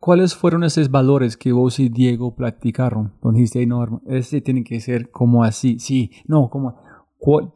[0.00, 3.12] cuáles fueron esos valores que vos y Diego platicaron?
[3.22, 6.87] Donde dijiste, no, este tiene que ser como así, sí, no, como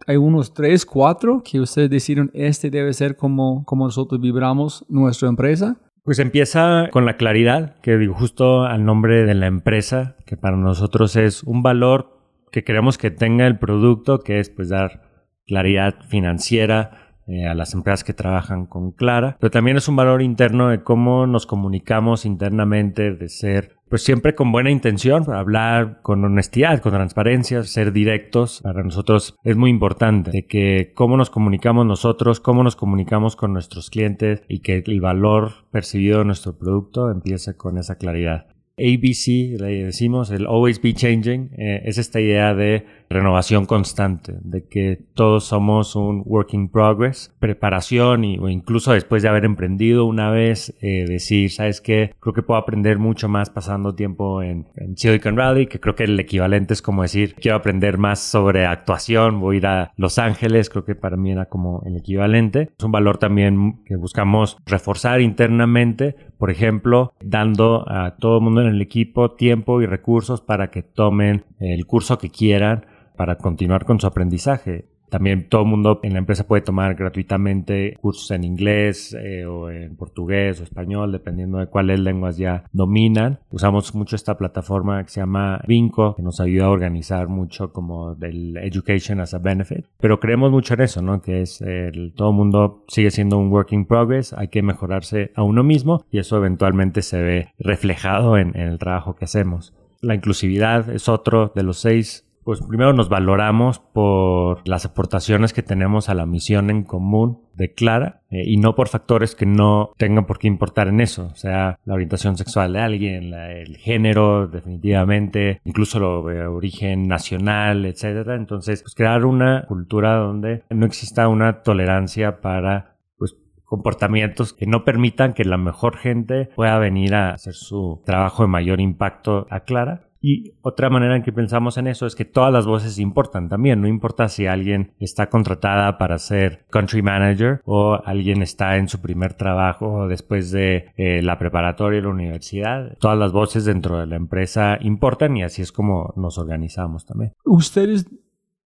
[0.07, 5.29] hay unos tres, cuatro que ustedes decidieron, este debe ser como, como nosotros vibramos nuestra
[5.29, 5.77] empresa.
[6.05, 10.57] Pues empieza con la claridad, que digo justo al nombre de la empresa, que para
[10.57, 12.19] nosotros es un valor
[12.51, 15.03] que queremos que tenga el producto, que es pues dar
[15.47, 20.23] claridad financiera eh, a las empresas que trabajan con Clara, pero también es un valor
[20.23, 26.25] interno de cómo nos comunicamos internamente, de ser pues siempre con buena intención, hablar con
[26.25, 28.63] honestidad, con transparencia, ser directos.
[28.63, 33.91] Para nosotros es muy importante que cómo nos comunicamos nosotros, cómo nos comunicamos con nuestros
[33.91, 38.47] clientes y que el valor percibido de nuestro producto empiece con esa claridad.
[38.79, 44.67] ABC, le decimos, el always be changing, eh, es esta idea de renovación constante, de
[44.67, 50.05] que todos somos un work in progress, preparación y, o incluso después de haber emprendido
[50.05, 52.15] una vez, eh, decir, ¿sabes qué?
[52.21, 56.05] Creo que puedo aprender mucho más pasando tiempo en, en, Silicon Valley, que creo que
[56.05, 60.19] el equivalente es como decir, quiero aprender más sobre actuación, voy a ir a Los
[60.19, 62.71] Ángeles, creo que para mí era como el equivalente.
[62.79, 68.63] Es un valor también que buscamos reforzar internamente, por ejemplo, dando a todo el mundo
[68.63, 72.87] en el equipo tiempo y recursos para que tomen el curso que quieran
[73.23, 74.89] para continuar con su aprendizaje.
[75.09, 79.71] También todo el mundo en la empresa puede tomar gratuitamente cursos en inglés eh, o
[79.71, 83.39] en portugués o español, dependiendo de cuáles lenguas ya dominan.
[83.53, 88.17] Usamos mucho esta plataforma que se llama Vinco, que nos ayuda a organizar mucho como
[88.17, 89.87] del Education as a Benefit.
[90.01, 91.23] Pero creemos mucho en eso, ¿no?
[91.23, 95.31] Que es el, todo el mundo sigue siendo un work in progress, hay que mejorarse
[95.37, 99.73] a uno mismo y eso eventualmente se ve reflejado en, en el trabajo que hacemos.
[100.01, 105.63] La inclusividad es otro de los seis pues primero nos valoramos por las aportaciones que
[105.63, 109.93] tenemos a la misión en común de Clara eh, y no por factores que no
[109.97, 114.49] tengan por qué importar en eso, o sea, la orientación sexual de alguien, el género
[114.49, 118.35] definitivamente, incluso lo de origen nacional, etcétera.
[118.35, 124.85] Entonces, pues crear una cultura donde no exista una tolerancia para pues, comportamientos que no
[124.85, 129.61] permitan que la mejor gente pueda venir a hacer su trabajo de mayor impacto a
[129.61, 133.49] Clara y otra manera en que pensamos en eso es que todas las voces importan
[133.49, 133.81] también.
[133.81, 139.01] No importa si alguien está contratada para ser country manager o alguien está en su
[139.01, 142.97] primer trabajo después de eh, la preparatoria y la universidad.
[143.01, 147.33] Todas las voces dentro de la empresa importan y así es como nos organizamos también.
[147.45, 148.07] Ustedes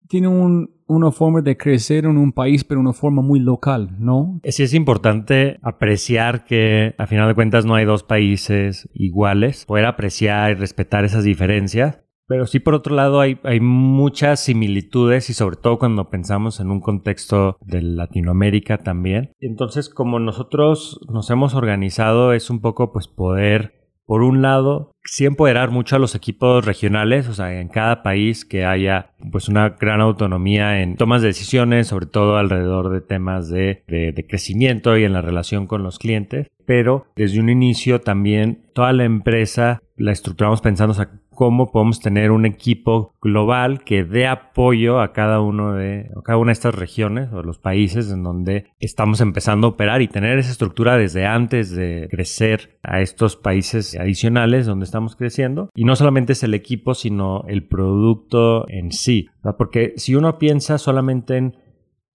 [0.08, 4.40] tiene un, una forma de crecer en un país, pero una forma muy local, ¿no?
[4.44, 9.86] Sí es importante apreciar que a final de cuentas no hay dos países iguales, poder
[9.86, 12.00] apreciar y respetar esas diferencias.
[12.26, 16.70] Pero sí, por otro lado, hay, hay muchas similitudes y sobre todo cuando pensamos en
[16.70, 19.32] un contexto de Latinoamérica también.
[19.40, 25.24] Entonces, como nosotros nos hemos organizado, es un poco pues poder por un lado, sí
[25.24, 29.70] empoderar mucho a los equipos regionales, o sea, en cada país que haya pues una
[29.70, 35.04] gran autonomía en tomas de decisiones, sobre todo alrededor de temas de, de, crecimiento y
[35.04, 36.48] en la relación con los clientes.
[36.66, 42.00] Pero desde un inicio también toda la empresa la estructuramos pensando, o sea, cómo podemos
[42.00, 46.74] tener un equipo global que dé apoyo a cada uno de cada una de estas
[46.74, 51.26] regiones o los países en donde estamos empezando a operar y tener esa estructura desde
[51.26, 55.70] antes de crecer a estos países adicionales donde estamos creciendo.
[55.74, 60.78] Y no solamente es el equipo sino el producto en sí porque si uno piensa
[60.78, 61.56] solamente en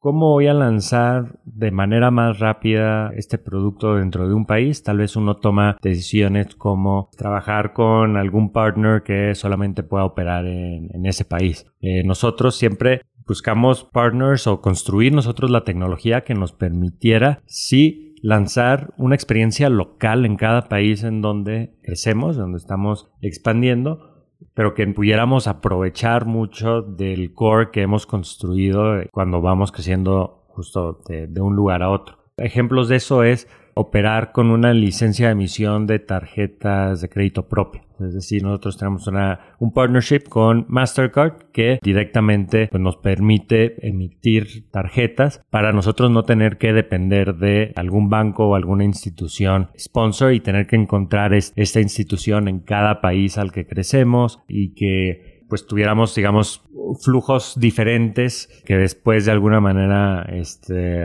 [0.02, 4.82] ¿Cómo voy a lanzar de manera más rápida este producto dentro de un país?
[4.82, 11.06] Tal vez uno toma decisiones como trabajar con algún partner que solamente pueda operar en,
[11.06, 11.66] ese país.
[11.82, 18.94] Eh, nosotros siempre buscamos partners o construir nosotros la tecnología que nos permitiera, sí, lanzar
[18.98, 24.09] una experiencia local en cada país en donde crecemos, donde estamos expandiendo,
[24.54, 31.28] pero que pudiéramos aprovechar mucho del core que hemos construido cuando vamos creciendo justo de,
[31.28, 32.18] de un lugar a otro.
[32.38, 37.82] Ejemplos de eso es operar con una licencia de emisión de tarjetas de crédito propio.
[38.00, 44.70] Es decir, nosotros tenemos una, un partnership con Mastercard que directamente pues, nos permite emitir
[44.72, 50.40] tarjetas para nosotros no tener que depender de algún banco o alguna institución sponsor y
[50.40, 56.14] tener que encontrar esta institución en cada país al que crecemos y que pues tuviéramos,
[56.14, 56.64] digamos,
[57.02, 61.04] flujos diferentes que después de alguna manera, este,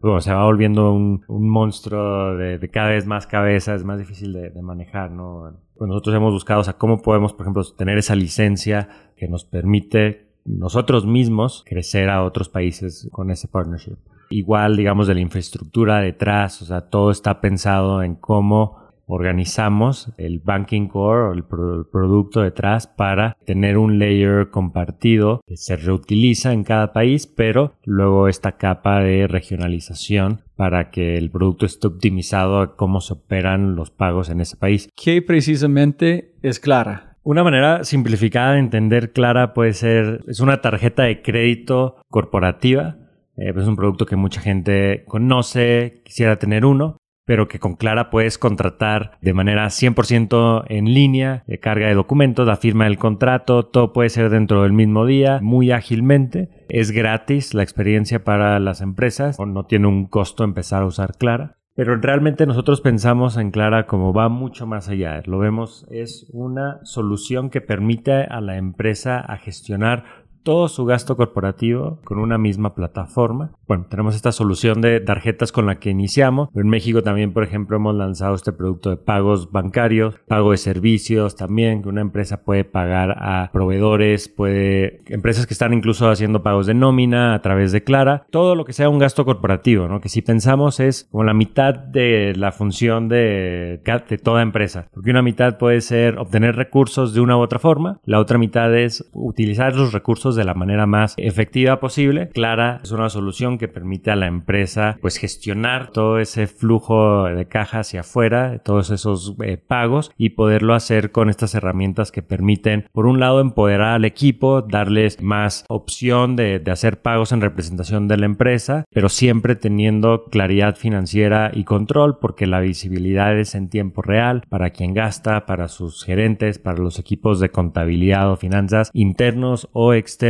[0.00, 5.12] bueno, se va volviendo un, monstruo de, cada vez más cabezas, más difícil de, manejar,
[5.12, 5.56] ¿no?
[5.76, 9.44] Pues nosotros hemos buscado, o sea, cómo podemos, por ejemplo, tener esa licencia que nos
[9.44, 13.96] permite nosotros mismos crecer a otros países con ese partnership.
[14.30, 20.40] Igual, digamos, de la infraestructura detrás, o sea, todo está pensado en cómo organizamos el
[20.40, 26.64] banking core o el, producto detrás para tener un layer compartido que se reutiliza en
[26.64, 32.76] cada país, pero luego esta capa de regionalización para que el producto esté optimizado a
[32.76, 34.88] cómo se operan los pagos en ese país.
[34.94, 37.16] ¿Qué precisamente es Clara?
[37.22, 42.98] Una manera simplificada de entender Clara puede ser, es una tarjeta de crédito corporativa.
[43.36, 48.10] Eh, es un producto que mucha gente conoce, quisiera tener uno, pero que con Clara
[48.10, 53.64] puedes contratar de manera 100% en línea, de carga de documentos, la firma del contrato,
[53.66, 56.50] todo puede ser dentro del mismo día, muy ágilmente.
[56.68, 61.56] Es gratis la experiencia para las empresas, no tiene un costo empezar a usar Clara.
[61.76, 65.20] Pero realmente nosotros pensamos en Clara como va mucho más allá.
[65.26, 71.16] Lo vemos, es una solución que permite a la empresa a gestionar todo su gasto
[71.16, 73.50] corporativo con una misma plataforma.
[73.66, 77.76] Bueno, tenemos esta solución de tarjetas con la que iniciamos, en México también, por ejemplo,
[77.76, 82.64] hemos lanzado este producto de pagos bancarios, pago de servicios también, que una empresa puede
[82.64, 87.82] pagar a proveedores, puede, empresas que están incluso haciendo pagos de nómina a través de
[87.82, 90.00] Clara, todo lo que sea un gasto corporativo, ¿no?
[90.00, 95.10] Que si pensamos es como la mitad de la función de, de toda empresa, porque
[95.10, 99.08] una mitad puede ser obtener recursos de una u otra forma, la otra mitad es
[99.14, 102.28] utilizar los recursos de la manera más efectiva posible.
[102.28, 107.46] Clara es una solución que permite a la empresa pues gestionar todo ese flujo de
[107.46, 112.86] caja hacia afuera, todos esos eh, pagos y poderlo hacer con estas herramientas que permiten
[112.92, 118.08] por un lado empoderar al equipo, darles más opción de, de hacer pagos en representación
[118.08, 123.68] de la empresa, pero siempre teniendo claridad financiera y control porque la visibilidad es en
[123.68, 128.90] tiempo real para quien gasta, para sus gerentes, para los equipos de contabilidad o finanzas
[128.92, 130.23] internos o externos.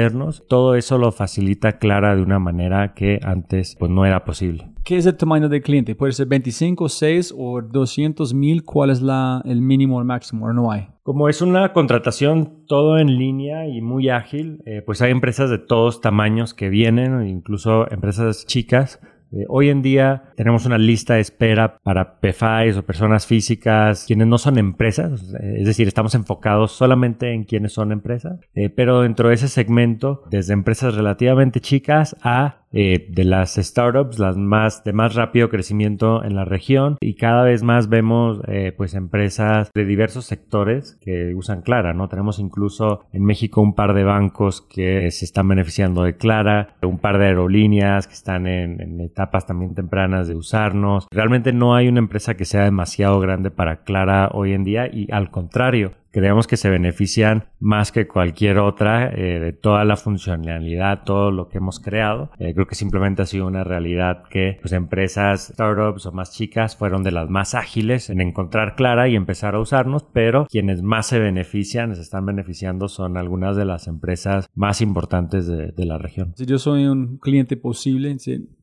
[0.48, 4.70] Todo eso lo facilita Clara de una manera que antes pues no era posible.
[4.84, 5.94] ¿Qué es el tamaño del cliente?
[5.94, 8.64] ¿Puede ser 25, 6 o 200 mil?
[8.64, 10.46] ¿Cuál es la, el mínimo o el máximo?
[10.46, 10.88] ¿O no hay?
[11.02, 15.58] Como es una contratación todo en línea y muy ágil, eh, pues hay empresas de
[15.58, 19.00] todos tamaños que vienen, incluso empresas chicas
[19.34, 24.28] eh, hoy en día tenemos una lista de espera para PFIs o personas físicas, quienes
[24.28, 29.28] no son empresas, es decir, estamos enfocados solamente en quienes son empresas, eh, pero dentro
[29.28, 34.92] de ese segmento, desde empresas relativamente chicas a eh, de las startups, las más de
[34.92, 38.40] más rápido crecimiento en la región y cada vez más vemos
[38.76, 42.08] pues empresas de diversos sectores que usan Clara, ¿no?
[42.08, 46.98] Tenemos incluso en México un par de bancos que se están beneficiando de Clara, un
[46.98, 51.06] par de aerolíneas que están en, en etapas también tempranas de usarnos.
[51.10, 55.10] Realmente no hay una empresa que sea demasiado grande para Clara hoy en día y
[55.12, 61.02] al contrario, creemos que se benefician más que cualquier otra eh, de toda la funcionalidad,
[61.02, 62.30] todo lo que hemos creado.
[62.38, 66.76] Eh, creo que simplemente ha sido una realidad que pues, empresas, startups o más chicas
[66.76, 71.08] fueron de las más ágiles en encontrar Clara y empezar a usarnos, pero quienes más
[71.08, 76.32] se benefician, se están beneficiando son algunas de las empresas más importantes de, la región.
[76.36, 78.16] Si yo soy un cliente posible,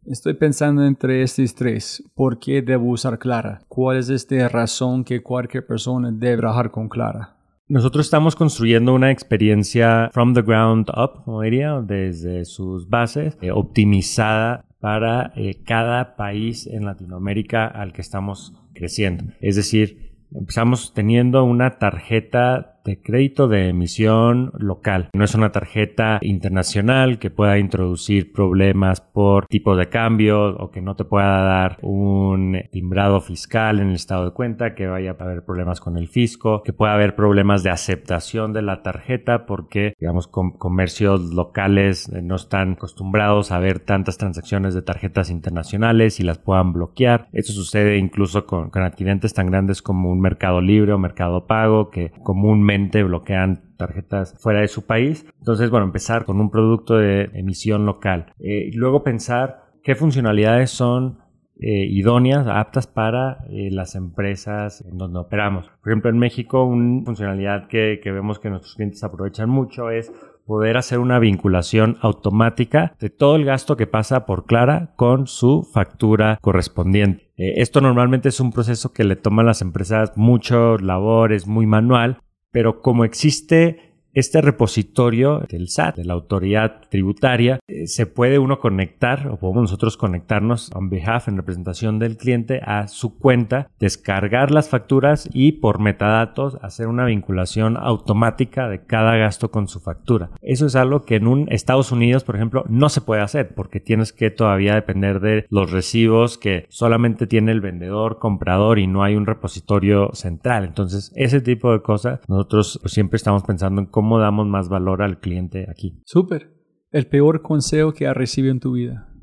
[0.05, 2.03] Estoy pensando entre estos tres.
[2.15, 3.61] ¿Por qué debo usar Clara?
[3.67, 7.35] ¿Cuál es esta razón que cualquier persona debe trabajar con Clara?
[7.71, 13.51] Nosotros estamos construyendo una experiencia from the ground up, como diría, desde sus bases, eh,
[13.51, 19.23] optimizada para eh, cada país en Latinoamérica al que estamos creciendo.
[19.39, 25.09] Es decir, empezamos teniendo una tarjeta de crédito de emisión local.
[25.13, 30.81] No es una tarjeta internacional que pueda introducir problemas por tipo de cambio o que
[30.81, 35.23] no te pueda dar un timbrado fiscal en el estado de cuenta, que vaya a
[35.23, 39.93] haber problemas con el fisco, que pueda haber problemas de aceptación de la tarjeta porque,
[39.99, 46.23] digamos, comercios locales eh, no están acostumbrados a ver tantas transacciones de tarjetas internacionales y
[46.23, 47.27] las puedan bloquear.
[47.31, 51.89] Eso sucede incluso con, con adquirentes tan grandes como un Mercado Libre o Mercado Pago
[51.89, 52.70] que comúnmente
[53.03, 55.25] bloquean tarjetas fuera de su país.
[55.39, 58.33] Entonces, bueno, empezar con un producto de emisión local.
[58.39, 61.19] Eh, y luego pensar qué funcionalidades son
[61.59, 65.69] eh, idóneas, aptas para eh, las empresas en donde operamos.
[65.81, 70.11] Por ejemplo, en México, una funcionalidad que, que vemos que nuestros clientes aprovechan mucho es
[70.45, 75.63] poder hacer una vinculación automática de todo el gasto que pasa por Clara con su
[75.71, 77.29] factura correspondiente.
[77.37, 81.67] esto normalmente es un proceso que le toma a las empresas mucho labor, es muy
[81.67, 82.17] manual,
[82.51, 88.59] pero como existe este repositorio del SAT, de la autoridad tributaria, eh, se puede uno
[88.59, 94.51] conectar o podemos nosotros conectarnos on behalf, en representación del cliente, a su cuenta, descargar
[94.51, 100.31] las facturas y por metadatos hacer una vinculación automática de cada gasto con su factura.
[100.41, 103.79] Eso es algo que en un Estados Unidos, por ejemplo, no se puede hacer porque
[103.79, 109.03] tienes que todavía depender de los recibos que solamente tiene el vendedor, comprador y no
[109.03, 110.65] hay un repositorio central.
[110.65, 115.03] Entonces, ese tipo de cosas, nosotros siempre estamos pensando en cómo cómo damos más valor
[115.03, 116.01] al cliente aquí.
[116.05, 116.49] Súper.
[116.91, 119.13] El peor consejo que has recibido en tu vida.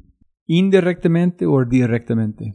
[0.47, 2.55] Indirectamente o directamente.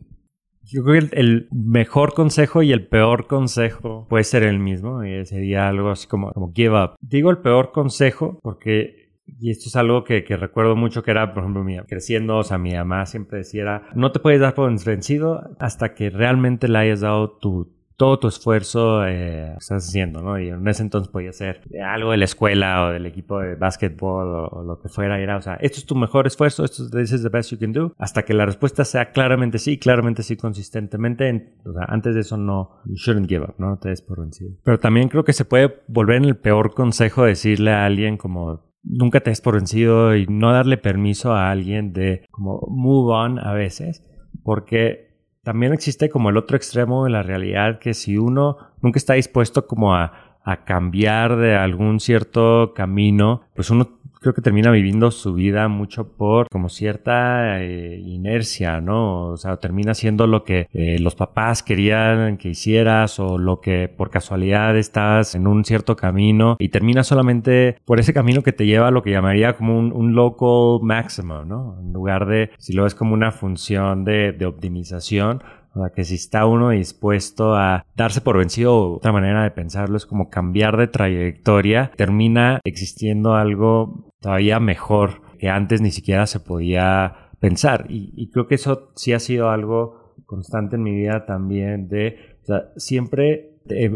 [0.62, 5.04] Yo creo que el, mejor consejo y el peor consejo puede ser el mismo.
[5.04, 6.96] Y sería algo así como, como give up.
[7.02, 11.34] Digo el peor consejo porque y esto es algo que, que, recuerdo mucho que era,
[11.34, 14.70] por ejemplo, mi, creciendo, o sea, mi mamá siempre decía, no te puedes dar por
[14.86, 20.40] vencido hasta que realmente le hayas dado tu, todo tu esfuerzo eh, estás haciendo, ¿no?
[20.40, 24.50] Y en ese entonces podía ser algo de la escuela o del equipo de básquetbol
[24.52, 25.20] o, lo que fuera.
[25.20, 27.94] era, o sea, esto es tu mejor esfuerzo, esto es the best you can do,
[27.98, 31.54] hasta que la respuesta sea claramente sí, claramente sí, consistentemente.
[31.66, 33.78] o sea, antes de eso no, you shouldn't give up, ¿no?
[33.78, 34.56] Te des por vencido.
[34.64, 38.74] Pero también creo que se puede volver en el peor consejo decirle a alguien como
[38.84, 43.40] nunca te des por vencido y no darle permiso a alguien de como move on
[43.40, 44.04] a veces,
[44.44, 45.13] porque
[45.44, 49.68] también existe como el otro extremo de la realidad que si uno nunca está dispuesto
[49.68, 55.34] como a, a cambiar de algún cierto camino, pues uno creo que termina viviendo su
[55.36, 59.28] vida mucho por como cierta eh, inercia, ¿no?
[59.28, 63.88] O sea, termina siendo lo que eh, los papás querían que hicieras o lo que
[63.90, 68.66] por casualidad estás en un cierto camino y termina solamente por ese camino que te
[68.66, 71.78] lleva a lo que llamaría como un, un local maximum, ¿no?
[71.80, 75.44] En lugar de, si lo ves como una función de, de optimización,
[75.76, 79.98] o sea, que si está uno dispuesto a darse por vencido, otra manera de pensarlo
[79.98, 86.40] es como cambiar de trayectoria, termina existiendo algo todavía mejor que antes ni siquiera se
[86.40, 87.86] podía pensar.
[87.90, 92.38] Y, creo que eso sí ha sido algo constante en mi vida también de
[92.78, 93.52] siempre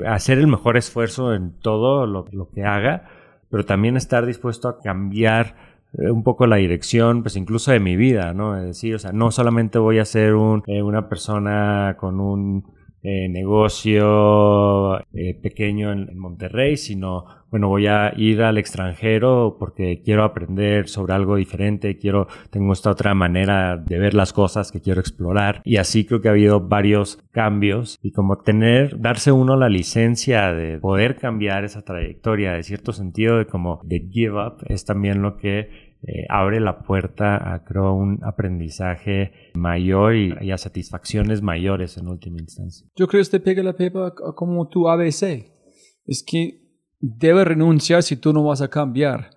[0.06, 3.08] hacer el mejor esfuerzo en todo lo, lo que haga,
[3.50, 5.56] pero también estar dispuesto a cambiar
[5.94, 8.58] eh, un poco la dirección, pues incluso de mi vida, ¿no?
[8.58, 12.66] Es decir, o sea, no solamente voy a ser un, eh, una persona con un
[13.10, 15.00] eh, negocio
[15.42, 21.38] pequeño en, Monterrey, sino, bueno, voy a ir al extranjero porque quiero aprender sobre algo
[21.38, 25.62] diferente, quiero, tengo esta otra manera de ver las cosas que quiero explorar.
[25.64, 30.52] Y así creo que ha habido varios cambios y como tener, darse uno la licencia
[30.52, 35.22] de poder cambiar esa trayectoria, de cierto sentido de como de give up, es también
[35.22, 42.08] lo que eh, abre la puerta a, un aprendizaje mayor y, a satisfacciones mayores en
[42.08, 42.88] última instancia.
[42.96, 45.52] Yo creo que te pega la pepa como tu ABC.
[46.06, 46.62] Es que
[47.00, 49.32] debes renunciar si tú no vas a cambiar.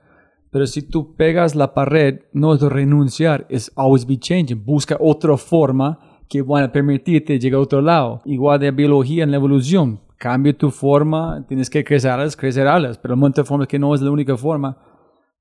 [0.51, 4.65] Pero si tú pegas la pared, no es renunciar, es always be changing.
[4.65, 5.99] Busca otra forma
[6.29, 8.21] que van a permitirte llegar a otro lado.
[8.25, 10.01] Igual de biología en la evolución.
[10.19, 12.99] Cambia tu forma, tienes que crecer alas, crecer alas.
[12.99, 14.77] Pero el montón de formas que no es la única forma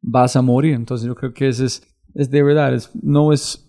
[0.01, 0.73] vas a morir.
[0.73, 3.65] Entonces yo creo que es, es, de verdad, es, no es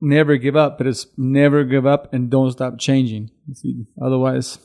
[0.00, 3.30] never give up, pero es never give up and don't stop changing.
[3.96, 4.58] Otherwise,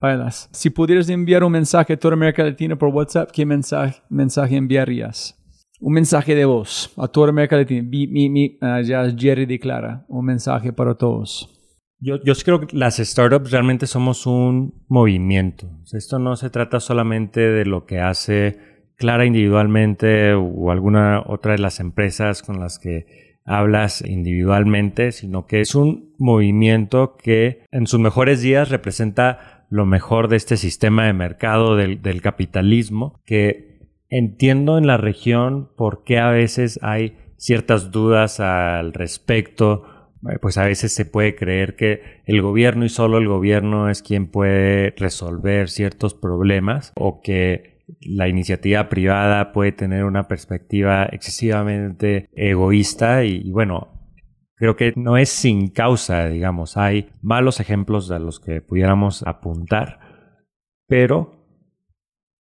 [0.00, 0.48] bailas.
[0.52, 5.38] Si pudieras enviar un mensaje a toda América Latina por WhatsApp, ¿qué mensaje, mensaje enviarías?
[5.80, 7.82] Un mensaje de voz a toda América Latina.
[7.82, 11.48] Mi, mi, mi, uh, ya Jerry declara un mensaje para todos.
[11.98, 15.68] Yo, yo creo que las startups realmente somos un movimiento.
[15.92, 21.58] Esto no se trata solamente de lo que hace Clara individualmente o alguna otra de
[21.58, 23.06] las empresas con las que
[23.44, 30.28] hablas individualmente, sino que es un movimiento que en sus mejores días representa lo mejor
[30.28, 36.28] de este sistema de mercado del, capitalismo, que entiendo en la región por qué a
[36.28, 39.84] veces hay ciertas dudas al respecto,
[40.30, 44.02] eh, pues a veces se puede creer que el gobierno y solo el gobierno es
[44.02, 52.28] quien puede resolver ciertos problemas o que la iniciativa privada puede tener una perspectiva excesivamente
[52.34, 53.92] egoísta y, bueno,
[54.56, 59.98] creo que no es sin causa, digamos, hay malos ejemplos de los que pudiéramos apuntar,
[60.86, 61.46] pero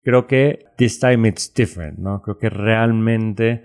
[0.03, 2.21] creo que this time it's different, ¿no?
[2.21, 3.63] Creo que realmente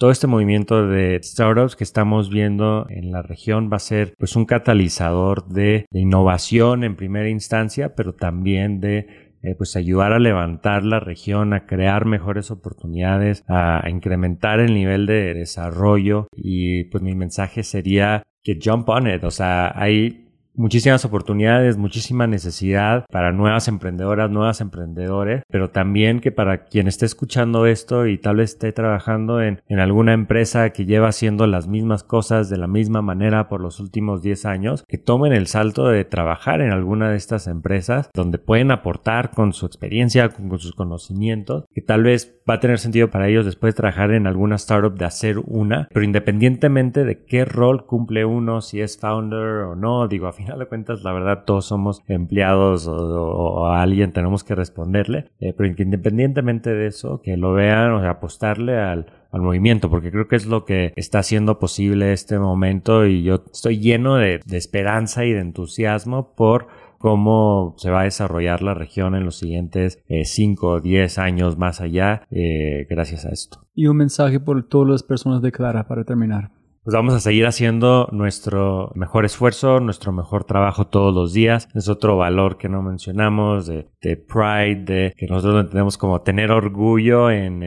[0.00, 4.34] todo este movimiento de startups que estamos viendo en la región va a ser pues
[4.34, 10.84] un catalizador de innovación en primera instancia, pero también de eh, pues ayudar a levantar
[10.84, 16.28] la región, a crear mejores oportunidades, a, incrementar el nivel de desarrollo.
[16.36, 20.29] Y pues mi mensaje sería que jump on it, o sea, hay
[20.60, 27.06] muchísimas oportunidades, muchísima necesidad para nuevas emprendedoras, nuevas emprendedores, pero también que para quien esté
[27.06, 31.66] escuchando esto y tal vez esté trabajando en, en alguna empresa que lleva haciendo las
[31.66, 35.88] mismas cosas de la misma manera por los últimos 10 años, que tomen el salto
[35.88, 40.74] de trabajar en alguna de estas empresas donde pueden aportar con su experiencia, con, sus
[40.74, 44.56] conocimientos, que tal vez va a tener sentido para ellos después de trabajar en alguna
[44.56, 49.76] startup de hacer una, pero independientemente de qué rol cumple uno, si es founder o
[49.76, 54.44] no, digo, a final de cuentas, la verdad, todos somos empleados o, a alguien tenemos
[54.44, 60.10] que responderle, eh, pero independientemente de eso, que lo vean, o apostarle al, movimiento, porque
[60.10, 64.40] creo que es lo que está haciendo posible este momento y yo estoy lleno de,
[64.50, 66.66] esperanza y de entusiasmo por
[66.98, 71.80] cómo se va a desarrollar la región en los siguientes 5 o 10 años más
[71.80, 73.60] allá eh, gracias a esto.
[73.72, 76.50] Y un mensaje por todas las personas de Clara para terminar
[76.90, 81.68] pues vamos a seguir haciendo nuestro mejor esfuerzo, nuestro mejor trabajo todos los días.
[81.72, 87.30] Es otro valor que no mencionamos de, pride, de que nosotros tenemos como tener orgullo
[87.30, 87.60] en,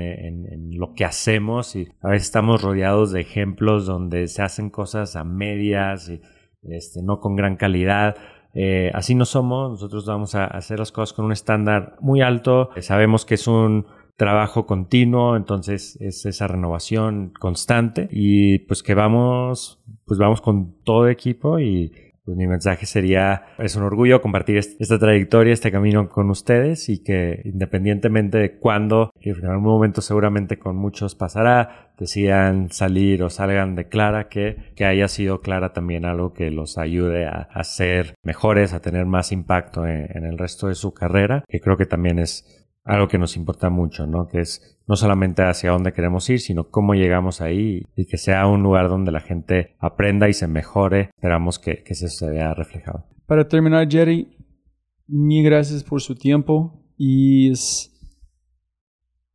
[0.77, 5.23] lo que hacemos y a veces estamos rodeados de ejemplos donde se hacen cosas a
[5.23, 6.19] medias y
[6.63, 8.17] este, no con gran calidad.
[8.53, 12.71] Eh, así no somos, nosotros vamos a hacer las cosas con un estándar muy alto.
[12.81, 13.85] sabemos que es un
[14.15, 21.09] trabajo continuo, entonces es esa renovación constante y pues que vamos, pues vamos con todo
[21.09, 21.91] equipo y
[22.25, 27.03] pues mi mensaje sería, es un orgullo compartir esta trayectoria, este camino con ustedes y
[27.03, 33.29] que independientemente de cuándo, que en algún momento seguramente con muchos pasará, decidan salir o
[33.29, 37.63] salgan de Clara, que, que haya sido Clara también algo que los ayude a, a
[37.65, 41.85] ser mejores, a tener más impacto en el resto de su carrera, que creo que
[41.85, 44.27] también es algo que nos importa mucho, ¿no?
[44.27, 48.45] Que es no solamente hacia dónde queremos ir, sino cómo llegamos ahí y que sea
[48.47, 51.09] un lugar donde la gente aprenda y se mejore.
[51.15, 53.05] Esperamos que, que eso se vea reflejado.
[53.25, 54.35] Para terminar, Jerry,
[55.07, 57.51] mil gracias por su tiempo y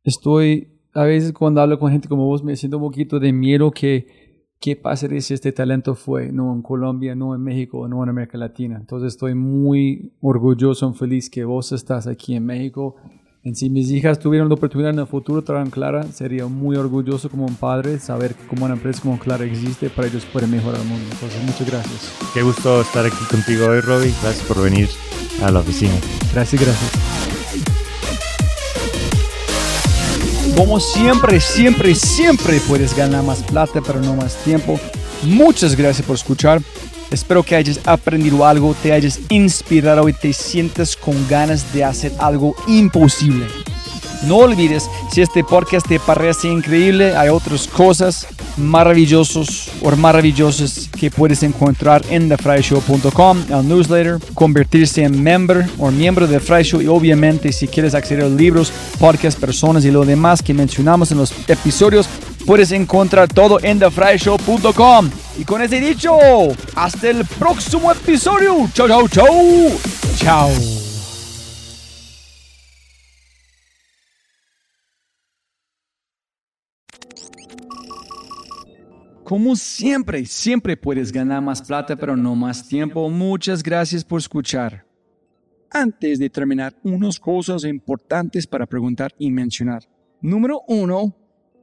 [0.03, 3.71] estoy, a veces cuando hablo con gente como vos, me siento un poquito de miedo
[3.71, 4.19] que
[4.59, 8.37] qué pasaría si este talento fue no en Colombia, no en México, no en América
[8.37, 8.77] Latina.
[8.77, 12.95] Entonces estoy muy orgulloso y feliz que vos estás aquí en México
[13.53, 17.45] si mis hijas tuvieran la oportunidad en el futuro trabajar Clara, sería muy orgulloso como
[17.45, 20.87] un padre saber que como una empresa como Clara existe para ellos poder mejorar el
[20.87, 21.05] mundo.
[21.11, 22.11] Entonces, muchas gracias.
[22.33, 24.13] Qué gusto estar aquí contigo hoy, Robbie.
[24.21, 24.89] Gracias por venir
[25.41, 25.93] a la oficina.
[26.33, 26.91] Gracias, gracias.
[30.55, 34.77] Como siempre, siempre, siempre puedes ganar más plata, pero no más tiempo.
[35.23, 36.61] Muchas gracias por escuchar.
[37.11, 42.11] Espero que hayas aprendido algo, te hayas inspirado y te sientas con ganas de hacer
[42.19, 43.45] algo imposible.
[44.23, 51.09] No olvides, si este podcast te parece increíble, hay otras cosas maravillosas o maravillosas que
[51.09, 56.87] puedes encontrar en thefryshow.com, el newsletter, convertirse en member o miembro de Fry Show y
[56.87, 61.33] obviamente si quieres acceder a libros, podcasts, personas y lo demás que mencionamos en los
[61.47, 62.09] episodios,
[62.45, 65.09] puedes encontrar todo en thefryshow.com.
[65.39, 66.17] Y con ese dicho,
[66.75, 68.69] hasta el próximo episodio.
[68.73, 69.25] Chao, chao, chao.
[70.17, 70.49] Chao.
[79.23, 83.09] Como siempre, siempre puedes ganar más plata, pero no más tiempo.
[83.09, 84.85] Muchas gracias por escuchar.
[85.71, 89.87] Antes de terminar, unas cosas importantes para preguntar y mencionar.
[90.19, 91.15] Número uno,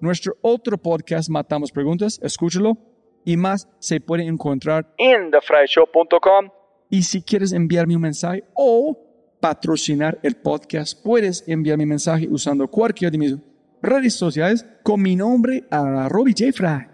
[0.00, 2.76] nuestro otro podcast, Matamos Preguntas, escúchalo.
[3.24, 6.50] Y más se puede encontrar en thefryshow.com.
[6.90, 8.98] Y si quieres enviarme un mensaje o
[9.40, 13.36] patrocinar el podcast, puedes enviar mi mensaje usando cualquiera de mis
[13.80, 16.52] redes sociales con mi nombre a Robbie J.
[16.52, 16.86] Fry.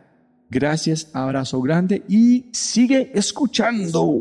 [0.49, 4.19] Gracias, abrazo grande y sigue escuchando.